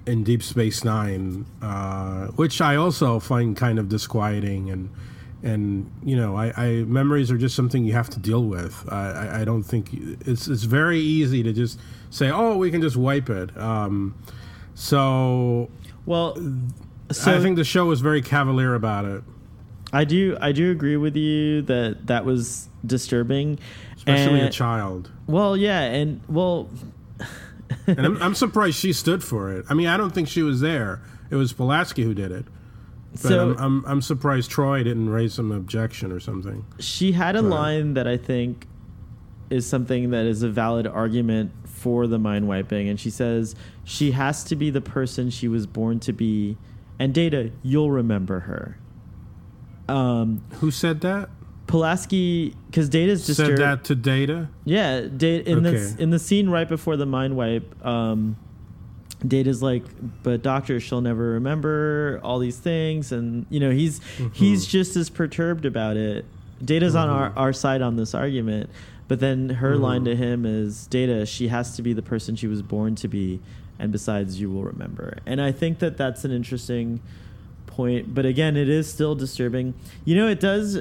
[0.07, 4.91] in Deep Space Nine, uh, which I also find kind of disquieting and.
[5.45, 8.85] And you know, I, I memories are just something you have to deal with.
[8.91, 11.79] I, I, don't think it's it's very easy to just
[12.09, 14.15] say, "Oh, we can just wipe it." Um,
[14.75, 15.71] so
[16.07, 16.35] well,
[17.13, 19.23] so I think the show was very cavalier about it.
[19.93, 23.59] I do I do agree with you that that was disturbing,
[23.97, 25.11] especially a child.
[25.27, 26.71] Well, yeah, and well,
[27.87, 29.67] And I'm, I'm surprised she stood for it.
[29.69, 31.03] I mean, I don't think she was there.
[31.31, 32.47] It was Pulaski who did it.
[33.15, 36.65] But so I'm, I'm I'm surprised Troi didn't raise some objection or something.
[36.79, 37.49] she had a Right.
[37.51, 38.67] line that I think
[39.51, 43.55] is something that is a valid argument for the mind wiping, and she says
[43.85, 46.57] she has to be the person she was born to be,
[46.99, 48.79] and Data, you'll remember her.
[49.89, 51.29] Um, Who said that?
[51.67, 54.49] Pulaski, because Data's just Said that to Data?
[54.65, 58.37] Yeah, da- in the in the scene right before the mind wipe, um,
[59.27, 59.85] Data's like,
[60.23, 64.29] but doctor, she'll never remember all these things, and you know he's mm-hmm.
[64.33, 66.25] he's just as perturbed about it.
[66.65, 67.39] Data's on our, mm-hmm.
[67.39, 68.71] our side on this argument,
[69.09, 69.83] but then her mm-hmm.
[69.83, 73.09] line to him is, Data, she has to be the person she was born to
[73.09, 73.41] be,
[73.79, 75.19] and besides, you will remember.
[75.27, 77.01] And I think that that's an interesting
[77.67, 79.75] point but again it is still disturbing.
[80.05, 80.77] You know it does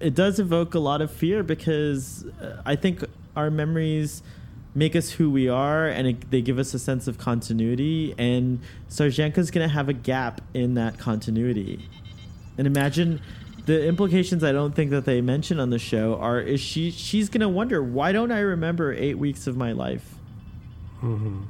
[0.00, 3.04] it does evoke a lot of fear because uh, i think
[3.36, 4.22] our memories
[4.74, 8.60] make us who we are and it, they give us a sense of continuity and
[8.88, 11.88] sarjenka's going to have a gap in that continuity
[12.56, 13.20] and imagine
[13.66, 17.28] the implications i don't think that they mention on the show are is she she's
[17.28, 20.14] going to wonder why don't i remember eight weeks of my life
[21.00, 21.40] hmm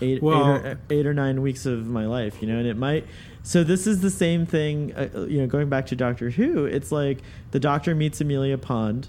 [0.00, 2.76] eight, Well- eight, or, eight or nine weeks of my life, you know, and it
[2.76, 3.06] might.
[3.42, 6.66] So this is the same thing, uh, you know, going back to Doctor Who.
[6.66, 7.18] It's like
[7.50, 9.08] the Doctor meets Amelia Pond,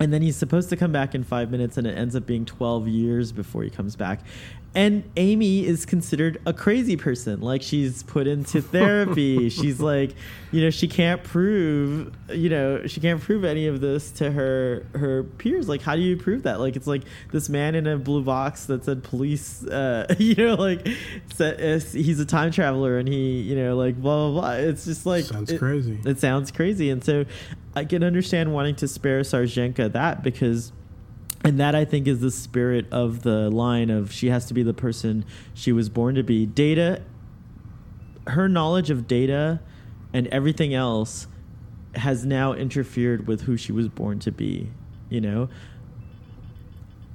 [0.00, 2.44] and then he's supposed to come back in five minutes, and it ends up being
[2.46, 4.20] twelve years before he comes back.
[4.72, 7.40] And Amy is considered a crazy person.
[7.40, 9.48] Like she's put into therapy.
[9.48, 10.14] she's like,
[10.52, 14.86] you know, she can't prove, you know, she can't prove any of this to her
[14.94, 15.68] her peers.
[15.68, 16.60] Like, how do you prove that?
[16.60, 17.02] Like, it's like
[17.32, 20.86] this man in a blue box that said police, uh, you know, like
[21.34, 24.52] said, uh, he's a time traveler and he, you know, like blah blah blah.
[24.52, 25.98] It's just like Sounds it- crazy.
[26.04, 27.24] It sounds crazy, and so
[27.74, 30.70] I can understand wanting to spare Sarjenka that because.
[31.42, 34.62] And that I think is the spirit of the line of she has to be
[34.62, 35.24] the person
[35.54, 36.44] she was born to be.
[36.44, 37.02] Data,
[38.26, 39.60] her knowledge of data
[40.12, 41.26] and everything else
[41.94, 44.70] has now interfered with who she was born to be.
[45.08, 45.48] You know,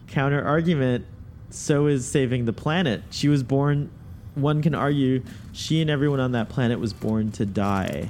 [0.07, 1.05] counter argument.
[1.51, 3.03] So is saving the planet.
[3.11, 3.91] She was born.
[4.33, 5.23] One can argue
[5.53, 8.09] she and everyone on that planet was born to die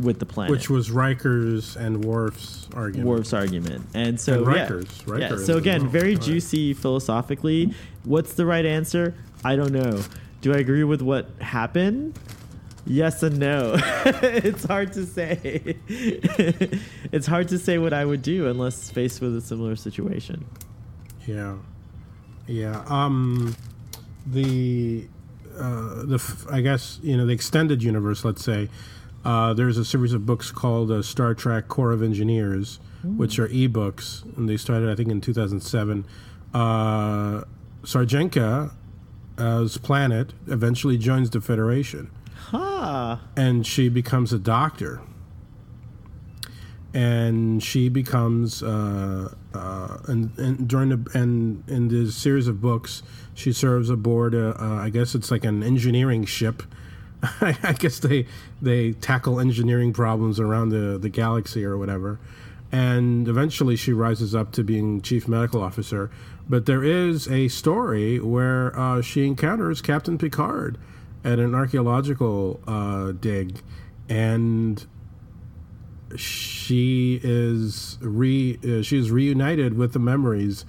[0.00, 3.08] with the planet Which was Riker's and Worf's argument.
[3.08, 3.86] Worf's argument.
[3.94, 4.62] And so And yeah.
[4.62, 5.02] Riker's.
[5.06, 5.36] Yeah.
[5.36, 5.90] So again, well.
[5.90, 6.22] very Right.
[6.22, 7.74] juicy philosophically.
[8.04, 9.14] What's the right answer?
[9.44, 10.02] I don't know.
[10.40, 12.18] Do I agree with what happened?
[12.84, 13.76] Yes and no.
[14.04, 15.76] it's hard to say.
[15.88, 20.44] it's hard to say what I would do unless faced with a similar situation.
[21.26, 21.58] Yeah,
[22.48, 22.82] yeah.
[22.88, 23.54] Um,
[24.26, 25.06] the
[25.56, 28.24] uh, the f- I guess you know the extended universe.
[28.24, 28.68] Let's say
[29.24, 33.48] uh, there's a series of books called uh, Star Trek Corps of Engineers, which are
[33.48, 36.06] ebooks, and they started I think in 2007.
[36.54, 37.44] Uh,
[37.82, 38.72] Sarjenka,
[39.38, 42.10] as Planet, eventually joins the Federation
[42.50, 43.20] Ha!
[43.36, 45.00] and she becomes a doctor
[46.94, 53.02] and she becomes uh, uh, and, and during the and in this series of books
[53.34, 56.62] she serves aboard a, uh, I guess it's like an engineering ship
[57.40, 58.26] I guess they
[58.60, 62.18] they tackle engineering problems around the, the galaxy or whatever.
[62.72, 66.10] And eventually she rises up to being chief medical officer.
[66.48, 70.78] But there is a story where uh, she encounters Captain Picard
[71.22, 73.60] at an archaeological uh, dig.
[74.08, 74.84] And
[76.16, 80.64] she is re uh, she is reunited with the memories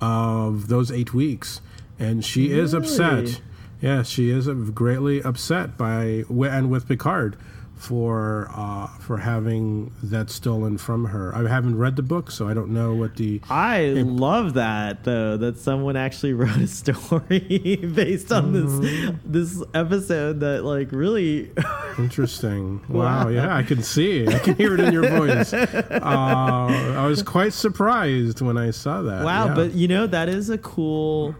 [0.00, 1.60] of those eight weeks,
[1.98, 3.40] and she is upset.
[3.80, 7.36] Yeah, she is greatly upset by and with Picard
[7.78, 11.34] for uh, for having that stolen from her.
[11.34, 15.36] I haven't read the book, so I don't know what the I love that though
[15.36, 21.52] that someone actually wrote a story based on this this episode that like really
[21.98, 22.80] Interesting.
[22.88, 23.24] Wow.
[23.24, 23.28] Wow.
[23.28, 24.26] Yeah, I can see.
[24.26, 25.52] I can hear it in your voice.
[25.52, 25.66] Uh,
[26.02, 29.24] I was quite surprised when I saw that.
[29.24, 29.54] Wow, yeah.
[29.54, 31.34] but you know that is a cool.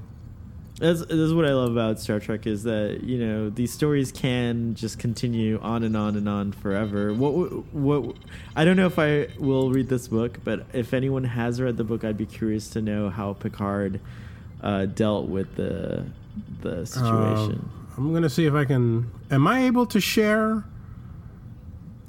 [0.79, 4.13] That's, this is what I love about Star Trek is that you know these stories
[4.13, 7.13] can just continue on and on and on forever.
[7.13, 8.17] What what
[8.55, 11.85] I don't know if I will read this book, but if anyone has read the
[11.85, 14.01] book, I'd be curious to know how Picard
[14.63, 16.07] uh, dealt with the
[16.61, 17.71] the situation.
[17.75, 19.11] Uh, I'm gonna see if I can.
[19.33, 20.63] Am I able to share,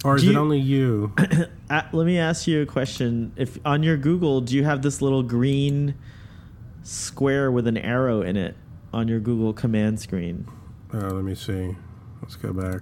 [0.05, 1.11] or is Do it only you?
[1.69, 3.31] Let me ask you a question.
[3.35, 5.95] If on your Google, do you have this little green
[6.89, 8.55] square with an arrow in it
[8.91, 10.47] on your Google command screen?
[10.93, 11.75] Uh, let me see.
[12.21, 12.81] Let's go back.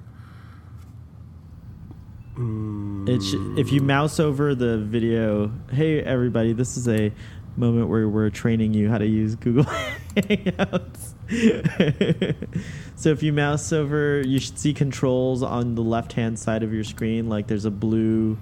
[3.09, 7.11] It sh- if you mouse over the video, hey everybody, this is a
[7.57, 9.63] moment where we're training you how to use Google
[10.15, 11.15] Hangouts.
[12.95, 16.83] so if you mouse over, you should see controls on the left-hand side of your
[16.83, 17.27] screen.
[17.27, 18.37] Like there's a blue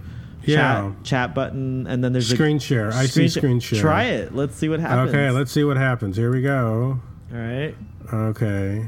[0.46, 0.92] Yeah.
[0.94, 2.94] chat, chat button, and then there's a Screen a share.
[2.94, 3.82] I see screen share.
[3.82, 4.36] Try it.
[4.36, 5.10] Let's see what happens.
[5.10, 6.18] Okay, let's see what happens.
[6.18, 7.00] Here we go.
[7.32, 7.76] All right.
[8.14, 8.86] Okay.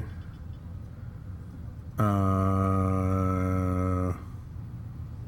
[1.99, 2.03] Uh,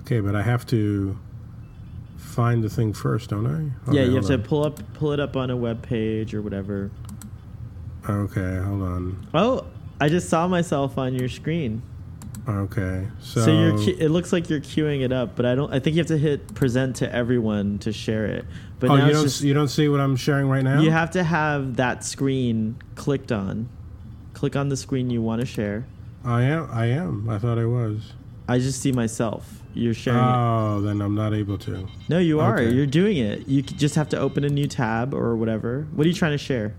[0.01, 1.17] okay, but I have to
[2.17, 3.91] find the thing first, don't I?
[3.91, 6.41] yeah, you have hold to pull up, pull it up on a web page or
[6.41, 6.91] whatever.
[8.07, 9.27] Okay, hold on.
[9.33, 9.65] Oh,
[9.99, 11.81] I just saw myself on your screen.
[12.47, 15.71] Okay, so, So, you're it looks like you're queuing it up, but I don't.
[15.73, 18.45] I think you have to hit present to everyone to share it.
[18.79, 20.81] But oh, you don't just, you don't see what I'm sharing right now?
[20.81, 23.69] you have to have that screen clicked on.
[24.33, 25.85] Click on the screen you want to share.
[26.23, 26.69] I am.
[26.71, 27.29] I am.
[27.29, 28.13] I thought I was.
[28.47, 29.61] I just see myself.
[29.73, 30.23] You're sharing it.
[30.23, 31.87] Oh, then I'm not able to.
[32.07, 32.59] No, you are.
[32.59, 32.73] okay.
[32.73, 33.47] You're doing it.
[33.47, 35.87] You just have to open a new tab or whatever.
[35.93, 36.73] What are you trying to share?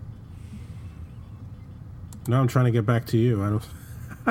[2.27, 3.43] Now I'm trying to get back to you.
[3.43, 3.65] I don't.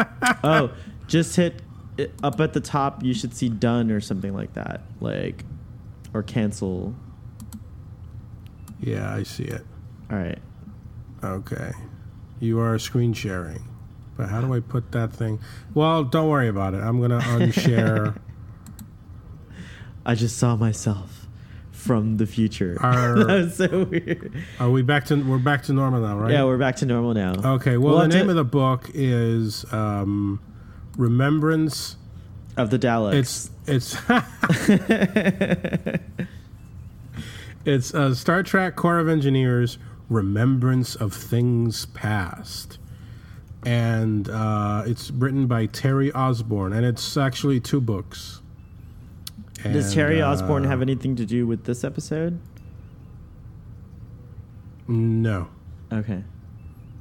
[0.44, 0.72] oh,
[1.08, 1.62] just hit
[1.98, 3.04] it up at the top.
[3.04, 5.46] You should see done or something like that, like
[6.14, 6.96] or cancel.
[8.80, 9.66] Yeah, I see it.
[10.12, 10.40] All right.
[11.24, 11.72] Okay.
[12.40, 13.64] You are screen sharing.
[14.16, 15.40] But how do I put that thing?
[15.74, 16.78] Well, don't worry about it.
[16.78, 18.18] I'm going to unshare.
[20.06, 21.28] I just saw myself
[21.80, 22.78] from the future.
[22.82, 24.34] Our- that was so weird.
[24.60, 26.32] Are we back to we're back to normal now, right?
[26.32, 27.34] Yeah, we're back to normal now.
[27.56, 27.78] Okay.
[27.78, 30.40] Well, We'll the name to- of the book is um,
[30.98, 31.96] Remembrance.
[32.58, 33.14] Of the Daleks.
[33.16, 33.96] It's it's
[37.66, 39.78] it's uh, Star Trek Corps of Engineers
[40.10, 42.78] Remembrance of Things Past.
[43.66, 48.42] And uh, it's written by Terri Osborne, and it's actually two books.
[49.64, 52.40] Does Terri uh, Osborne have anything to do with this episode?
[54.88, 55.48] No,
[55.92, 56.24] Okay.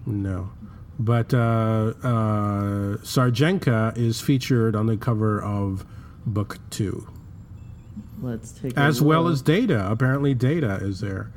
[0.06, 0.50] no.
[0.98, 5.86] But uh, uh, Sarjenka is featured on the cover of
[6.26, 7.06] book two,
[8.20, 9.32] Let's take a as well look.
[9.34, 9.88] as Data.
[9.90, 11.30] Apparently, Data is there.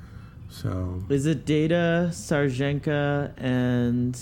[0.49, 4.19] So Is it Data, Sarjenka, and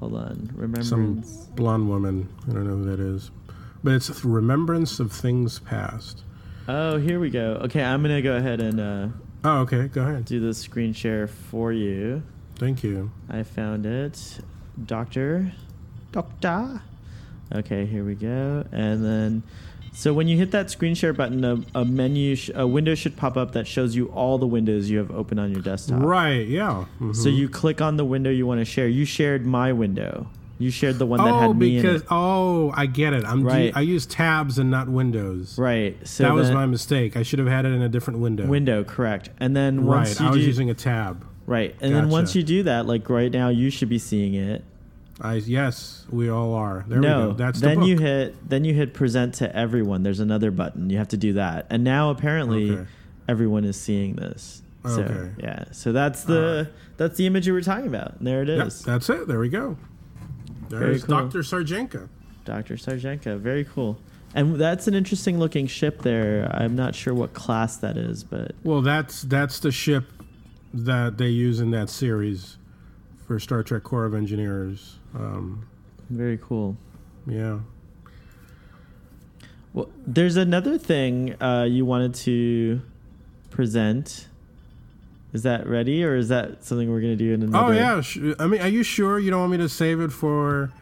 [0.00, 1.22] hold on, remember some
[1.54, 2.28] blonde woman.
[2.48, 3.30] I don't know who that is,
[3.86, 6.24] but it's remembrance of things past.
[6.66, 7.60] Oh, here we go.
[7.66, 9.08] Okay, I'm gonna go ahead and uh,
[9.44, 9.86] Oh, okay.
[9.86, 10.24] Go ahead.
[10.24, 12.24] do the screen share for you.
[12.56, 13.12] Thank you.
[13.30, 14.40] I found it,
[14.86, 15.52] Doctor,
[16.10, 16.82] Doctor.
[17.54, 19.42] Okay, here we go, and then.
[19.92, 23.16] So when you hit that screen share button, a, a menu, sh- a window should
[23.16, 26.02] pop up that shows you all the windows you have open on your desktop.
[26.02, 26.46] Right.
[26.46, 26.84] Yeah.
[27.00, 27.14] mhm.
[27.16, 28.88] So you click on the window you want to share.
[28.88, 30.26] You shared my window.
[30.58, 32.08] You shared the one that Oh, had me because in it.
[32.10, 33.24] oh, I get it.
[33.26, 33.72] I'm Right.
[33.76, 35.58] I use tabs and not windows.
[35.58, 35.96] Right.
[36.06, 37.16] So that was my mistake.
[37.16, 38.46] I should have had it in a different window.
[38.46, 39.28] window, correct.
[39.38, 39.98] And then Right.
[39.98, 41.24] once you I was do, using a tab.
[41.46, 44.64] right, and then once you do that, like right now, you should be seeing it.
[45.20, 46.84] I yes, we all are.
[46.88, 47.32] There we no, go.
[47.34, 47.88] That's the then book.
[47.88, 50.02] you hit then you hit present to everyone.
[50.02, 50.90] There's another button.
[50.90, 51.66] You have to do that.
[51.70, 52.84] And now apparently Okay.
[53.28, 54.60] everyone is seeing this.
[54.84, 55.30] So Okay.
[55.38, 58.16] yeah, so that's the that's the image you were talking about.
[58.18, 58.80] And there it is.
[58.80, 59.26] Yep, that's it.
[59.26, 59.76] There we go.
[60.68, 61.16] There's cool.
[61.22, 61.40] Dr.
[61.40, 62.08] Sarjenka.
[62.44, 62.74] Dr.
[62.76, 63.38] Sarjenka.
[63.38, 63.98] Very cool.
[64.34, 66.50] And that's an interesting looking ship there.
[66.52, 70.04] I'm not sure what class that is, but Well, that's that's the ship
[70.74, 72.58] that they use in that series
[73.26, 74.98] for Star Trek Corps of Engineers.
[75.14, 75.66] Um,
[76.10, 76.76] very cool.
[77.26, 77.60] yeah.
[79.72, 82.80] Well, there's another thing uh, you wanted to
[83.50, 84.28] present.
[85.36, 87.74] Is that ready, or is that something we're gonna do in another?
[87.74, 88.00] Oh yeah.
[88.38, 90.72] I mean, are you sure you don't want me to save it for?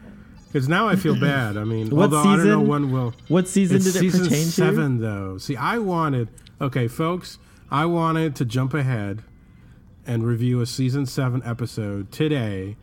[0.47, 1.57] Because now I feel bad.
[1.57, 2.67] I mean, What although I don't know season?
[2.69, 3.13] when we'll.
[3.27, 5.37] What season It's did it season pertain seven, though.
[5.37, 6.29] See, I wanted.
[6.61, 7.37] Okay, folks,
[7.69, 9.23] I wanted to jump ahead
[10.07, 12.77] and review a season seven episode today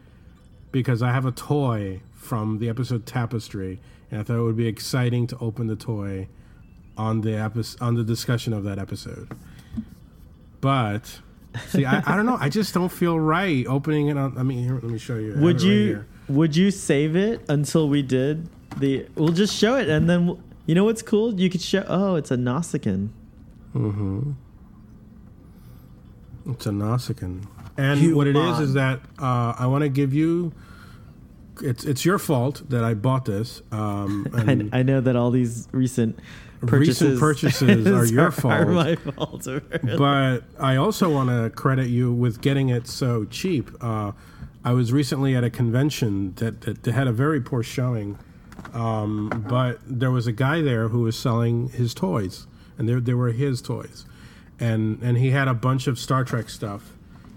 [0.72, 4.66] because I have a toy from the episode Tapestry, and I thought it would be
[4.66, 6.28] exciting to open the toy
[6.98, 9.34] on the epi- on the discussion of that episode.
[10.60, 11.20] But
[11.68, 12.36] see, I, I don't know.
[12.40, 14.36] I just don't feel right opening it on.
[14.38, 15.32] I mean, here, let me show you.
[15.32, 15.34] I to?
[15.34, 16.06] have Would it right you here.
[16.28, 18.48] Would you save it until we did
[18.78, 19.06] the?
[19.16, 21.38] We'll just show it, and then we'll- you know what's cool?
[21.38, 21.84] You could show.
[21.88, 23.08] Oh, it's a Nausicaan.
[23.74, 24.30] Mm-hmm.
[26.46, 27.46] It's a Nausicaan.
[27.76, 30.52] And what it is is that uh, I want to give you.
[31.60, 33.62] It's it's your fault that I bought this.
[33.72, 36.18] Um, and I, I know that all these recent
[36.66, 38.68] purchases, Recent purchases are your Are fault.
[38.68, 39.46] my fault.
[39.46, 39.96] apparently.
[39.96, 43.70] but I also want to credit you with getting it so cheap.
[43.80, 44.12] Uh,
[44.64, 48.18] I was recently at a convention that, that, that had a very poor showing
[48.72, 52.46] Um, but there was a guy there who was selling his toys,
[52.78, 54.04] and they they were his toys,
[54.60, 56.92] and and he had a bunch of Star Trek stuff,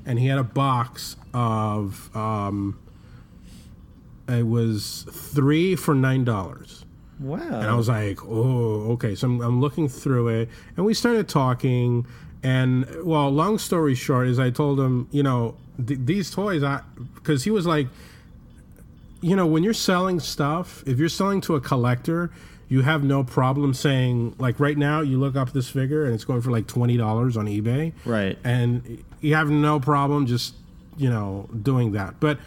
[0.05, 2.78] and he had a box of um,
[4.28, 6.84] it was three for nine dollars.
[7.20, 7.38] Wow.
[7.39, 9.16] And I was like, oh, okay.
[9.16, 12.05] So I'm, I'm looking through it, and we started talking.
[12.43, 16.82] And well, long story short, is I told him, you know, th- these toys, I
[17.16, 17.88] because he was like,
[19.22, 22.32] you know, when you're selling stuff, if you're selling to a collector,
[22.68, 26.26] you have no problem saying like right now you look up this figure and it's
[26.26, 28.38] going for like twenty dollars on eBay, Right.
[28.43, 30.53] and you have no problem just
[30.97, 32.20] you know doing that.
[32.20, 32.38] But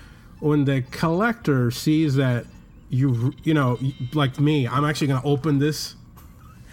[0.40, 2.44] when the collector sees that
[2.90, 3.78] you you know
[4.14, 5.94] like me, I'm actually going to open this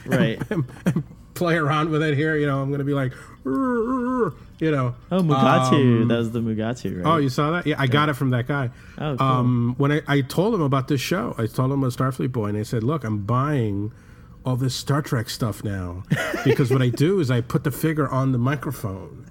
[0.05, 0.41] right.
[0.49, 1.03] and, and
[1.33, 2.35] play around with it here.
[2.35, 3.13] You know, I'm going to be like,
[3.45, 4.95] you know.
[5.11, 6.01] Oh, Mugatu.
[6.01, 7.13] Um, that was the Mugatu, right?
[7.13, 7.67] Oh, you saw that?
[7.67, 8.71] Yeah, I got it from that guy.
[8.97, 9.27] Oh, cool.
[9.27, 12.47] Um, when I, I told him about this show, I told him a Starfleet Boy,
[12.47, 13.91] and I said, "Look, I'm buying
[14.45, 16.03] all this Star Trek stuff now
[16.45, 19.24] because what I do is I put the figure on the microphone.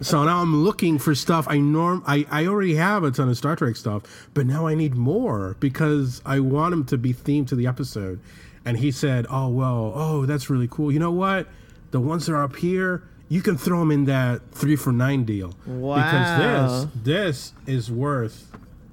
[0.00, 1.46] So now I'm looking for stuff.
[1.48, 4.02] I norm I, I already have a ton of Star Trek stuff,
[4.34, 8.20] but now I need more because I want them to be themed to the episode."
[8.64, 10.92] And he said, "Oh well, oh that's really cool.
[10.92, 11.46] You know what?
[11.90, 15.24] The ones that are up here." You can throw them in that three for nine
[15.24, 15.96] deal Wow.
[15.96, 18.50] because this this is worth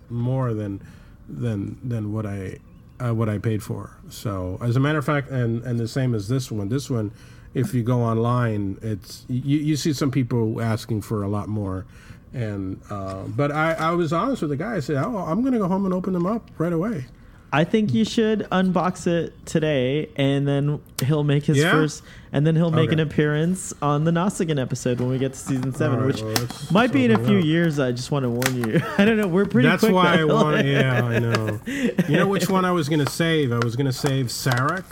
[0.09, 0.81] more than
[1.29, 2.59] than than what I
[2.99, 3.91] uh, what I paid for.
[4.09, 6.67] So as a matter of fact, and and the same as this one.
[6.67, 7.11] This one,
[7.55, 11.85] if you go online, it's you, you see some people asking for a lot more.
[12.33, 14.75] And uh, but I, I was honest with the guy.
[14.75, 17.05] I said, "Oh, I'm going to go home and open them up right away."
[17.53, 21.71] I think you should unbox it today, and then he'll make his Yeah?
[21.71, 22.03] first,
[22.33, 22.93] and then he'll make Okay.
[22.95, 26.33] an appearance on the Nausicaan episode when we get to season seven, right, which well,
[26.33, 27.45] let's- might be in a few up.
[27.45, 27.79] years.
[27.79, 28.81] I just want to warn you.
[28.97, 29.29] I don't know.
[29.29, 29.69] We're pretty.
[29.69, 30.65] That's why I want.
[30.65, 31.61] Yeah, I know.
[31.65, 33.53] You know which one I was going to save?
[33.53, 34.83] I was going to save Sarek,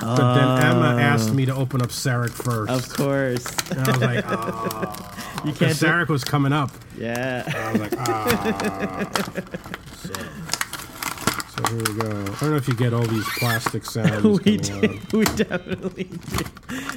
[0.00, 1.00] but then Emma ah.
[1.00, 2.70] asked me to open up Sarek first.
[2.70, 5.14] Of course, And I was like, oh.
[5.44, 5.72] you can't.
[5.76, 6.70] Sarek was coming up.
[6.98, 7.44] yeah.
[7.46, 9.10] I was like, ah.
[9.96, 10.12] so,
[11.54, 12.08] so here we go.
[12.08, 14.24] I don't know if you get all these plastic sounds.
[14.24, 15.12] we out.
[15.12, 16.44] We definitely do.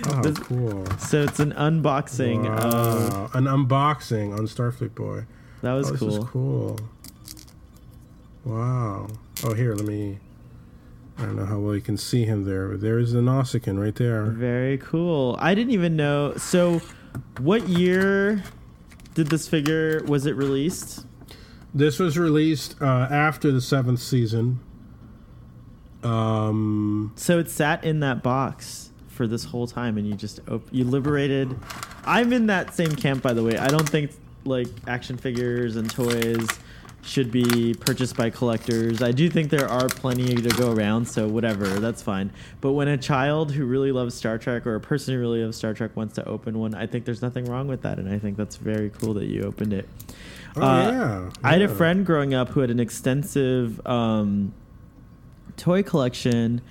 [0.08, 0.86] Oh, This- cool.
[1.00, 2.48] So it's an unboxing.
[2.48, 3.30] Of, Wow.
[3.34, 5.26] Um, an unboxing on Starfleet Boy.
[5.62, 6.26] that was oh, cool.
[6.26, 6.80] Cool.
[8.46, 9.08] Wow.
[9.44, 10.20] Oh, here, let me.
[11.18, 13.80] I don't know how well you can see him there, but there is the Nausicaan
[13.82, 14.24] right there.
[14.26, 15.36] Very cool.
[15.40, 16.36] I didn't even know.
[16.38, 16.82] So,
[17.40, 18.44] what year
[19.14, 21.06] did this figure was it released?
[21.74, 24.60] This was released uh, after the seventh season.
[26.04, 30.68] Um, So it sat in that box for this whole time, and you just op-
[30.72, 31.56] you liberated.
[32.06, 33.58] I'm in that same camp, by the way.
[33.58, 34.12] I don't think
[34.46, 36.48] like action figures and toys
[37.04, 39.02] should be purchased by collectors.
[39.02, 42.32] I do think there are plenty to go around, so whatever, that's fine.
[42.62, 45.58] But when a child who really loves Star Trek or a person who really loves
[45.58, 48.20] Star Trek wants to open one, I think there's nothing wrong with that, and I
[48.20, 49.88] think that's very cool that you opened it.
[50.56, 51.30] oh, Uh, yeah.
[51.44, 54.54] I had a friend growing up who had an extensive um,
[55.58, 56.62] toy collection,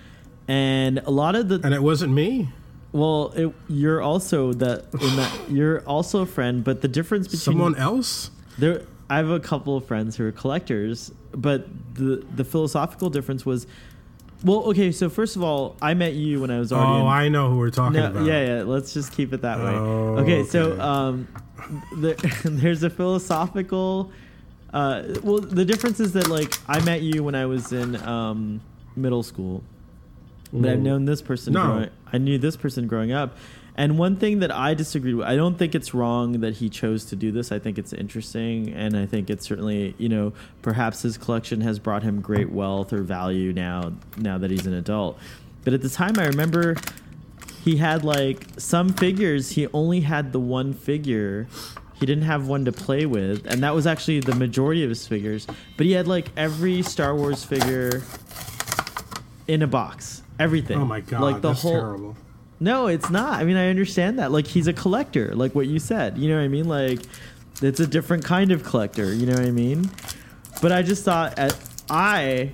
[0.49, 2.49] and a lot of the And it wasn't me.
[2.93, 7.41] well, it, you're also that in that you're also a friend, but the difference between
[7.41, 8.31] Someone else?
[8.59, 13.45] there, I have a couple of friends who are collectors, but the the philosophical difference
[13.45, 13.67] was,
[14.45, 14.91] well, okay.
[14.93, 16.93] So first of all, I met you when I was already.
[16.93, 18.25] Oh, in, I know who we're talking no, about.
[18.25, 18.63] yeah, yeah.
[18.63, 19.73] Let's just keep it that way.
[19.75, 21.29] Oh, okay, so um,
[22.01, 24.11] the, there's a philosophical.
[24.73, 28.61] Uh, well, the difference is that like I met you when I was in um,
[28.97, 29.63] middle school,
[30.53, 30.83] but I've Mm.
[30.83, 31.53] known this person.
[31.53, 31.63] No.
[31.67, 33.37] Growing, I knew this person growing up,
[33.75, 35.27] and one thing that I disagreed with.
[35.27, 37.51] I don't think it's wrong that he chose to do this.
[37.51, 41.79] I think it's interesting, and I think it's certainly you know perhaps his collection has
[41.79, 45.19] brought him great wealth or value now now that he's an adult.
[45.65, 46.77] But at the time, I remember
[47.65, 49.53] he had like some figures.
[49.53, 51.47] He only had the one figure.
[51.95, 55.07] He didn't have one to play with, and that was actually the majority of his
[55.07, 55.47] figures.
[55.77, 58.03] But he had like every Star Wars figure
[59.47, 60.22] in a box.
[60.39, 60.79] Everything.
[60.79, 61.73] Oh my god, Like the that's whole.
[61.73, 62.17] terrible.
[62.61, 63.41] No, it's not.
[63.41, 64.31] I mean, I understand that.
[64.33, 66.17] Like he's a collector, like what you said.
[66.19, 66.69] You know what I mean?
[66.69, 67.01] Like
[67.61, 69.13] it's a different kind of collector.
[69.13, 69.91] You know what I mean?
[70.61, 71.57] But I just thought, at,
[71.91, 72.53] I,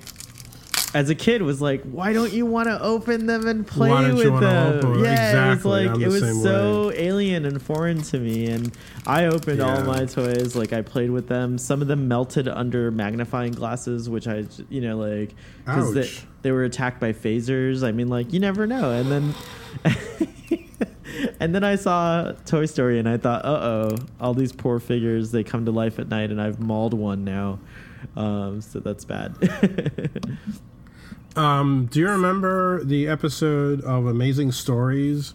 [0.93, 4.39] as a kid, was like, why don't you want to open them and play with
[4.39, 5.03] them?
[5.03, 8.47] yeah, Exactly, it was like I'm it was so alien and foreign to me.
[8.47, 8.75] And
[9.05, 10.55] I opened all my toys.
[10.55, 11.57] Like I played with them.
[11.57, 15.35] Some of them melted under magnifying glasses, which I, you know, like
[15.65, 16.09] because they,
[16.41, 17.83] they were attacked by phasers.
[17.87, 18.91] I mean, like you never know.
[18.91, 19.35] And then.
[21.39, 25.31] And then I saw Toy Story and I thought, uh oh, all these poor figures,
[25.31, 27.59] they come to life at night and I've mauled one now.
[28.15, 29.35] Um, so that's bad.
[31.35, 35.33] Um, do you remember the episode of Amazing Stories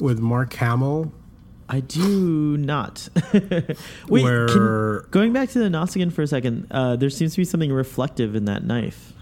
[0.00, 1.12] with Mark Hamill?
[1.68, 3.08] I do not.
[4.08, 7.38] Wait, Where- can- going back to the Nausicaan for a second, uh, there seems to
[7.38, 9.12] be something reflective in that knife.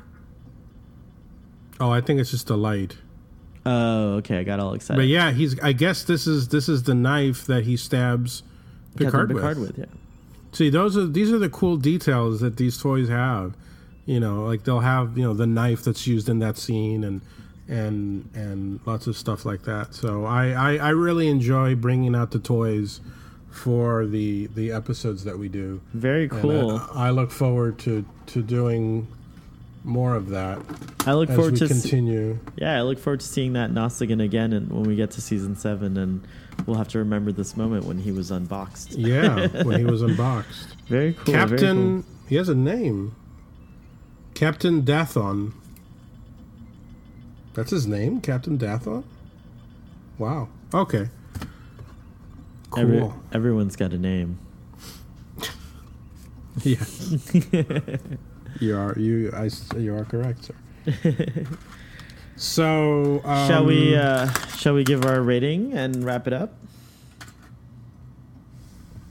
[1.78, 2.96] Oh, I think it's just a light.
[3.64, 4.98] Oh, okay, I got all excited.
[4.98, 5.58] But yeah, he's.
[5.60, 8.42] I guess this is this is the knife that he stabs
[8.96, 9.76] Picard, Picard with.
[9.76, 9.84] with, yeah.
[10.52, 13.54] See, those are these are the cool details that these toys have.
[14.06, 17.20] You know, like they'll have you know the knife that's used in that scene and
[17.68, 19.94] and and lots of stuff like that.
[19.94, 23.00] So I I, I really enjoy bringing out the toys
[23.50, 25.80] for the the episodes that we do.
[25.92, 26.78] Very cool.
[26.94, 29.06] I, I look forward to to doing
[29.82, 30.58] more of that
[31.06, 32.38] I look forward to continue.
[32.56, 35.56] yeah, I look forward to seeing that Nausicaan again, and when we get to season
[35.56, 36.26] seven, and
[36.66, 38.92] we'll have to remember this moment when he was unboxed.
[38.92, 40.74] Yeah, when he was unboxed.
[40.88, 41.34] Very cool.
[41.34, 42.12] very Captain, cool.
[42.28, 43.14] he has a name.
[44.40, 45.52] Captain Dathon.
[47.52, 49.04] That's his name, Captain Dathon.
[50.16, 50.48] Wow.
[50.72, 51.10] Okay.
[52.70, 52.80] Cool.
[52.80, 54.38] Every- everyone's got a name.
[56.62, 56.82] yeah.
[58.60, 59.30] you are you.
[59.34, 59.50] I.
[59.76, 60.54] You are correct, sir.
[62.36, 63.20] so.
[63.22, 63.94] Um, shall we?
[63.94, 66.54] Uh, shall we give our rating and wrap it up?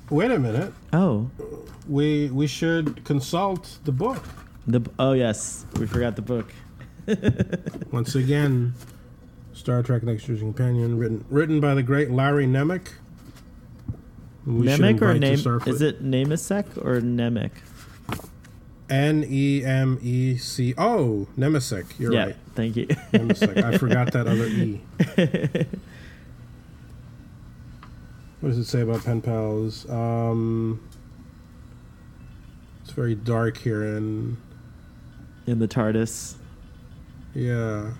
[0.09, 0.73] wait a minute.
[0.91, 1.29] Oh,
[1.87, 4.23] We we should consult the book
[4.71, 6.51] the oh yes, we forgot the book.
[7.91, 8.73] once again.
[9.53, 12.87] Star Trek: Next Generation Companion, written written by the great Larry Nemec.
[14.45, 15.33] We Nemec or name?
[15.67, 17.51] Is it Namasek or Nemec?
[18.89, 20.73] N E M E C.
[20.77, 21.99] Oh, Nemecek.
[21.99, 22.35] You're yeah, right.
[22.55, 22.87] thank you.
[23.13, 23.63] Nemecek.
[23.63, 24.81] I forgot that other E.
[28.39, 29.89] What does it say about pen pals?
[29.89, 30.79] Um,
[32.81, 34.37] it's very dark here, and
[35.49, 36.35] In the TARDIS.
[37.33, 37.93] yeah.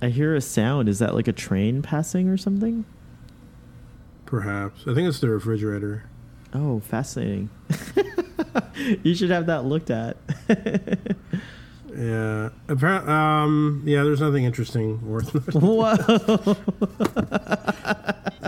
[0.00, 0.88] I hear a sound.
[0.88, 2.84] Is that like a train passing or something?
[4.24, 4.82] Perhaps.
[4.82, 6.04] I think it's the refrigerator.
[6.52, 7.50] Oh, fascinating.
[9.02, 10.16] you should have that looked at.
[11.96, 12.50] Yeah.
[12.68, 14.02] Apparently, um, yeah.
[14.02, 15.32] There's nothing interesting worth.
[15.54, 15.96] Whoa.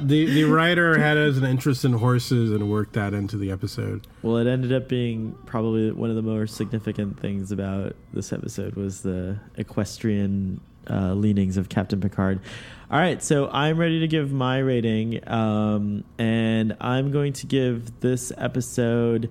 [0.03, 4.07] the The writer had an interest in horses and worked that into the episode.
[4.23, 8.75] Well, it ended up being probably one of the more significant things about this episode
[8.75, 12.41] was the equestrian uh, leanings of Captain Picard.
[12.91, 18.01] All right, so I'm ready to give my rating, um, and I'm going to give
[18.01, 19.29] this episode.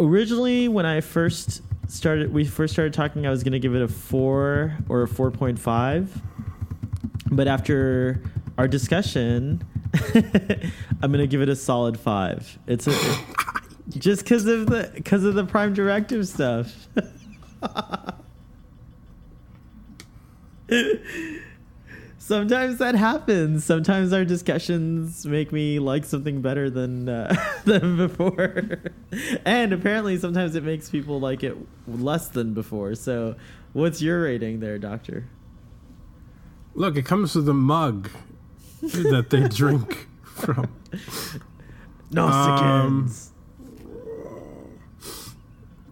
[0.00, 3.82] Originally, when I first started, we first started talking, I was going to give it
[3.82, 6.20] a four or a four point five,
[7.30, 8.22] but after
[8.58, 9.64] our discussion,
[11.02, 12.58] I'm going to give it a solid five.
[12.66, 12.94] It's a,
[13.88, 16.88] just because of the because of the Prime Directive stuff.
[22.22, 23.64] Sometimes that happens.
[23.64, 28.78] Sometimes our discussions make me like something better than uh, than before,
[29.44, 31.56] and apparently sometimes it makes people like it
[31.88, 32.94] less than before.
[32.94, 33.34] So,
[33.72, 35.26] what's your rating there, Doctor?
[36.76, 38.08] Look, it comes with a mug
[38.82, 40.72] that they drink from.
[42.12, 43.30] Nausicaans.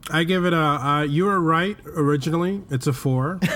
[0.09, 0.57] I give it a.
[0.57, 2.63] Uh, you were right originally.
[2.71, 3.41] It's a four.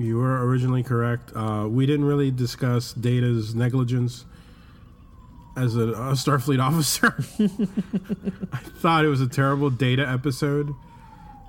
[0.00, 1.32] you were originally correct.
[1.34, 4.24] Uh, we didn't really discuss Data's negligence
[5.56, 7.14] as a, a Starfleet officer.
[8.52, 10.74] I thought it was a terrible Data episode.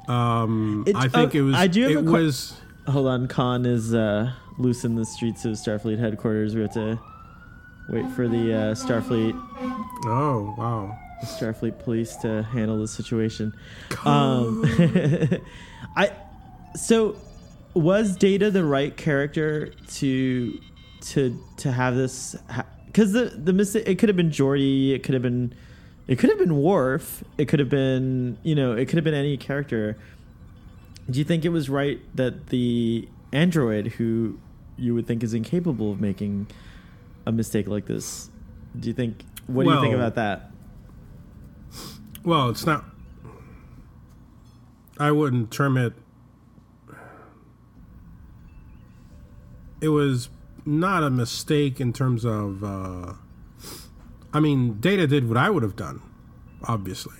[0.07, 1.55] Um, It- I think uh, it was.
[1.55, 2.57] I do have it a was.
[2.87, 6.55] Hold on, Khan is uh, loose in the streets of Starfleet headquarters.
[6.55, 6.99] We have to
[7.89, 9.33] wait for the uh, Starfleet
[10.05, 10.97] Oh wow!
[11.23, 13.53] Starfleet police to handle the situation.
[14.03, 14.65] Um,
[15.95, 16.11] I
[16.75, 17.15] so
[17.73, 20.59] was Data the right character to
[21.01, 22.35] to to have this?
[22.85, 25.53] Because the the mistake it could have been Geordi, it could have been
[26.07, 29.13] it could have been Worf, it could have been you know it could have been
[29.13, 29.97] any character.
[31.09, 34.39] Do you think it was right that the android who
[34.77, 36.47] you would think is incapable of making
[37.25, 38.29] a mistake like this?
[38.79, 39.23] Do you think?
[39.47, 40.51] What do you think about that?
[42.23, 42.85] Well, it's not.
[44.97, 45.93] I wouldn't term it.
[49.81, 50.29] It was
[50.65, 52.63] not a mistake in terms of.
[52.63, 53.13] Uh,
[54.33, 56.01] I mean, Data did what I would have done,
[56.63, 57.15] obviously.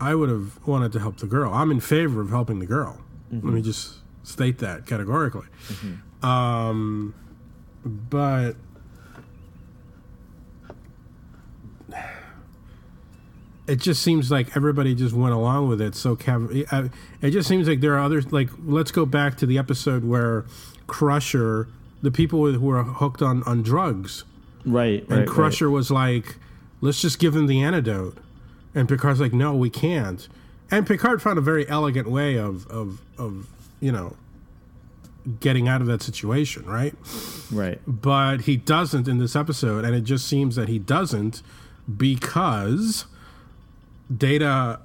[0.00, 1.52] I would have wanted to help the girl.
[1.52, 3.00] I'm in favor of helping the girl.
[3.32, 5.46] Let me just state that categorically.
[6.22, 7.14] Um,
[7.84, 8.56] but
[13.66, 15.94] it just seems like everybody just went along with it.
[15.94, 16.88] So cav- uh,
[17.20, 18.32] it just seems like there are others.
[18.32, 20.44] Like let's go back to the episode where
[20.86, 21.66] Crusher,
[22.02, 24.24] the people who were hooked on on drugs,
[24.64, 25.02] Right.
[25.08, 26.36] and right, Crusher was like,
[26.80, 28.18] "Let's just give them the antidote,"
[28.74, 30.28] and Picard's like, "No, we can't."
[30.70, 33.46] And Picard found a very elegant way of of of
[33.80, 34.16] you know
[35.40, 36.94] getting out of that situation, right?
[37.50, 37.68] Right.
[37.68, 37.80] right.
[37.86, 41.42] but he doesn't in this episode, and it just seems that he doesn't
[41.96, 43.06] because
[44.14, 44.80] Data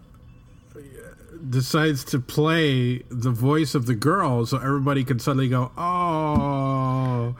[1.49, 7.35] decides to play the voice of the girl, so everybody can suddenly go, "Oh."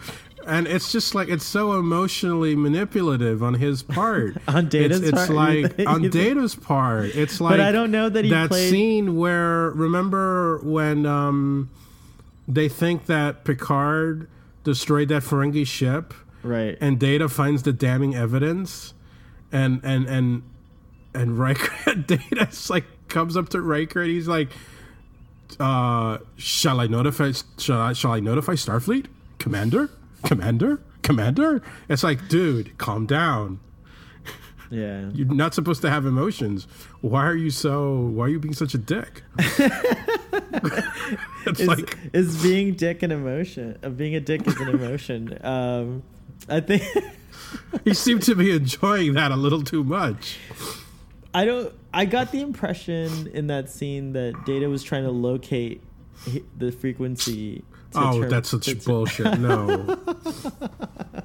[0.48, 4.38] And it's just like it's so emotionally manipulative on his part.
[4.48, 7.16] On Data's it's, it's part, like think- on Data's part.
[7.16, 11.70] It's like But I don't know that he that played- scene where remember when um,
[12.48, 14.28] they think that Picard
[14.64, 16.12] destroyed that Ferengi ship,
[16.42, 16.76] Right.
[16.82, 18.96] and Data finds the damning evidence,
[19.52, 20.42] and and and
[21.14, 24.50] and Riker Data's like comes up to Riker and he's like,
[25.60, 27.34] uh, "Shall I notify?
[27.58, 29.08] Shall I, shall I notify Starfleet,
[29.38, 29.90] Commander,
[30.24, 33.60] Commander, Commander?" It's like, dude, calm down.
[34.70, 35.10] yeah.
[35.14, 36.68] You're not supposed to have emotions.
[37.02, 37.96] Why are you so?
[37.96, 39.24] Why are you being such a dick?
[41.46, 43.78] it's is, like is being dick an emotion?
[43.84, 45.38] Uh, being a dick is an emotion.
[45.46, 46.04] Um,
[46.50, 46.84] I think
[47.84, 50.38] he seemed to be enjoying that a little too much.
[51.34, 51.74] I don't.
[51.94, 55.82] I got the impression in that scene that Data was trying to locate
[56.58, 57.64] the frequency.
[57.94, 59.40] Oh, that's such bullshit.
[59.40, 59.98] No.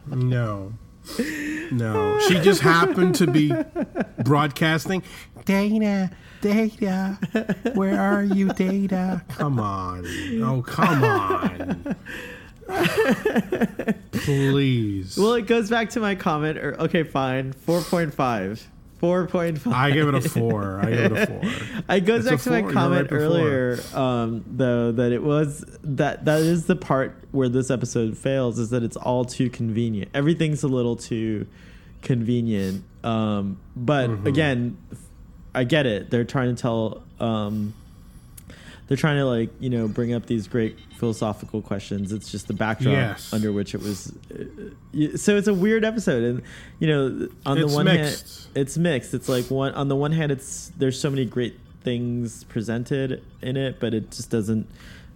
[0.07, 0.73] no.
[1.71, 2.19] No.
[2.27, 3.53] She just happened to be
[4.25, 5.03] broadcasting.
[5.45, 7.19] Data, Data,
[7.75, 9.23] where are you, Data?
[9.29, 10.05] Come on.
[10.43, 11.97] Oh, come on.
[14.13, 15.17] Please.
[15.17, 16.59] Well, it goes back to my comment.
[16.59, 18.69] Or okay, fine, four point five.
[19.07, 19.73] Four point five.
[19.73, 20.81] I give it a four.
[20.83, 21.41] I give it a four.
[21.97, 26.25] It goes It's back to my comment right earlier, um, though, that it was that
[26.25, 30.11] that is the part where this episode fails is that it's all too convenient.
[30.15, 31.47] Everything's a little too
[32.03, 32.83] convenient.
[33.05, 34.27] Um, but Mm-hmm.
[34.27, 34.79] again,
[35.55, 36.11] I get it.
[36.11, 37.03] They're trying to tell.
[37.21, 37.75] Um,
[38.89, 42.13] they're trying to like you know bring up these great philosophical questions.
[42.13, 43.33] It's just the backdrop Yes.
[43.33, 44.13] under which it was.
[44.33, 46.43] Uh, so it's a weird episode, and
[46.79, 48.45] you know on It's the one mixed.
[48.45, 49.15] hand, it's mixed.
[49.15, 53.57] It's like one on the one hand, it's there's so many great things presented in
[53.57, 54.67] it, but it just doesn't.